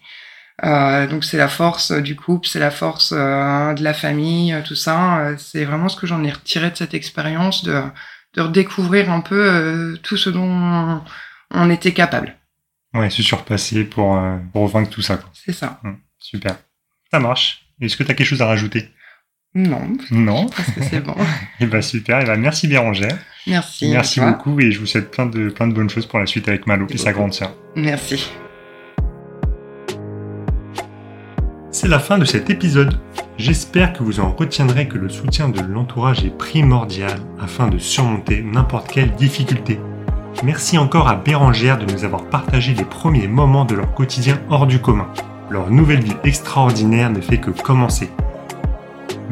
Euh, 0.64 1.06
donc 1.08 1.26
c'est 1.26 1.38
la 1.38 1.50
force 1.50 1.92
du 1.92 2.16
couple, 2.16 2.48
c'est 2.48 2.60
la 2.60 2.72
force 2.72 3.14
euh, 3.16 3.74
de 3.74 3.84
la 3.84 3.94
famille, 3.94 4.54
euh, 4.54 4.62
tout 4.62 4.76
ça. 4.76 5.34
c'est 5.38 5.66
vraiment 5.66 5.90
ce 5.90 5.98
que 5.98 6.08
j'en 6.08 6.24
ai 6.24 6.32
retiré 6.32 6.72
de 6.72 6.78
cette 6.78 6.94
expérience, 6.94 7.64
de, 7.66 7.82
de 8.36 8.42
redécouvrir 8.42 9.12
un 9.12 9.22
peu 9.22 9.98
tout 10.02 10.18
ce 10.18 10.30
dont 10.30 11.02
on 11.52 11.70
était 11.70 11.94
capable. 11.94 12.36
Ouais, 12.94 13.10
se 13.10 13.22
surpasser 13.22 13.84
pour, 13.84 14.18
pour 14.54 14.68
vaincre 14.68 14.90
tout 14.90 15.02
ça. 15.02 15.20
C'est 15.34 15.52
ça. 15.52 15.82
Hum, 15.84 15.98
super. 16.20 16.56
Ça 17.12 17.20
marche. 17.20 17.66
Est-ce 17.82 17.98
que 17.98 18.04
tu 18.04 18.12
as 18.12 18.14
quelque 18.14 18.28
chose 18.28 18.42
à 18.42 18.48
rajouter? 18.48 18.90
Non. 19.54 19.98
Non. 20.12 20.48
Parce 20.48 20.72
que 20.72 20.84
c'est 20.84 21.02
bon. 21.02 21.14
et 21.14 21.26
eh 21.62 21.66
ben 21.66 21.82
super. 21.82 22.20
Et 22.20 22.24
eh 22.24 22.26
ben 22.26 22.38
merci 22.38 22.68
Bérangère. 22.68 23.18
Merci. 23.48 23.90
Merci 23.90 24.20
beaucoup 24.20 24.60
et 24.60 24.72
je 24.72 24.80
vous 24.80 24.86
souhaite 24.86 25.12
plein 25.12 25.26
de 25.26 25.50
plein 25.50 25.68
de 25.68 25.74
bonnes 25.74 25.90
choses 25.90 26.06
pour 26.06 26.20
la 26.20 26.26
suite 26.26 26.48
avec 26.48 26.68
Malo 26.68 26.88
et 26.90 26.98
sa 26.98 27.14
grande 27.14 27.34
sœur. 27.34 27.54
Merci. 27.76 28.30
C'est 31.86 31.92
la 31.92 32.00
fin 32.00 32.18
de 32.18 32.26
cet 32.26 32.50
épisode. 32.50 32.98
J'espère 33.38 33.94
que 33.94 34.02
vous 34.02 34.20
en 34.20 34.32
retiendrez 34.32 34.88
que 34.88 34.98
le 34.98 35.08
soutien 35.08 35.50
de 35.50 35.62
l'entourage 35.62 36.26
est 36.26 36.36
primordial 36.36 37.14
afin 37.40 37.68
de 37.68 37.78
surmonter 37.78 38.42
n'importe 38.42 38.92
quelle 38.92 39.12
difficulté. 39.12 39.80
Merci 40.44 40.80
encore 40.80 41.08
à 41.08 41.16
Bérangère 41.16 41.78
de 41.78 41.86
nous 41.86 42.04
avoir 42.04 42.26
partagé 42.26 42.74
les 42.74 42.86
premiers 42.86 43.28
moments 43.28 43.66
de 43.66 43.76
leur 43.76 43.94
quotidien 43.94 44.40
hors 44.50 44.66
du 44.66 44.80
commun. 44.80 45.06
Leur 45.52 45.70
nouvelle 45.70 46.04
vie 46.04 46.16
extraordinaire 46.24 47.12
ne 47.12 47.22
fait 47.22 47.38
que 47.38 47.52
commencer. 47.52 48.10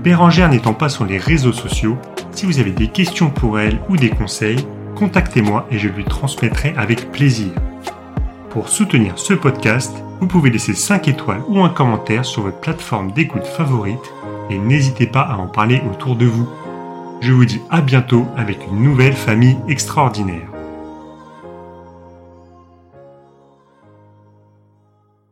Bérangère 0.03 0.49
n'étant 0.49 0.75
pas 0.75 0.89
sur 0.89 1.05
les 1.05 1.17
réseaux 1.17 1.53
sociaux, 1.53 1.97
si 2.33 2.45
vous 2.45 2.59
avez 2.59 2.69
des 2.69 2.89
questions 2.89 3.31
pour 3.31 3.59
elle 3.59 3.79
ou 3.89 3.97
des 3.97 4.11
conseils, 4.11 4.63
contactez-moi 4.93 5.65
et 5.71 5.79
je 5.79 5.87
lui 5.87 6.03
transmettrai 6.03 6.75
avec 6.77 7.11
plaisir. 7.11 7.49
Pour 8.51 8.69
soutenir 8.69 9.17
ce 9.17 9.33
podcast, 9.33 9.91
vous 10.23 10.29
pouvez 10.29 10.51
laisser 10.51 10.73
5 10.73 11.09
étoiles 11.09 11.43
ou 11.49 11.65
un 11.65 11.69
commentaire 11.69 12.23
sur 12.23 12.43
votre 12.43 12.61
plateforme 12.61 13.11
d'écoute 13.11 13.45
favorite 13.45 14.13
et 14.49 14.57
n'hésitez 14.57 15.05
pas 15.05 15.19
à 15.19 15.35
en 15.35 15.47
parler 15.47 15.81
autour 15.91 16.15
de 16.15 16.25
vous. 16.25 16.47
Je 17.19 17.33
vous 17.33 17.43
dis 17.43 17.59
à 17.69 17.81
bientôt 17.81 18.25
avec 18.37 18.65
une 18.71 18.81
nouvelle 18.81 19.15
famille 19.15 19.57
extraordinaire. 19.67 20.52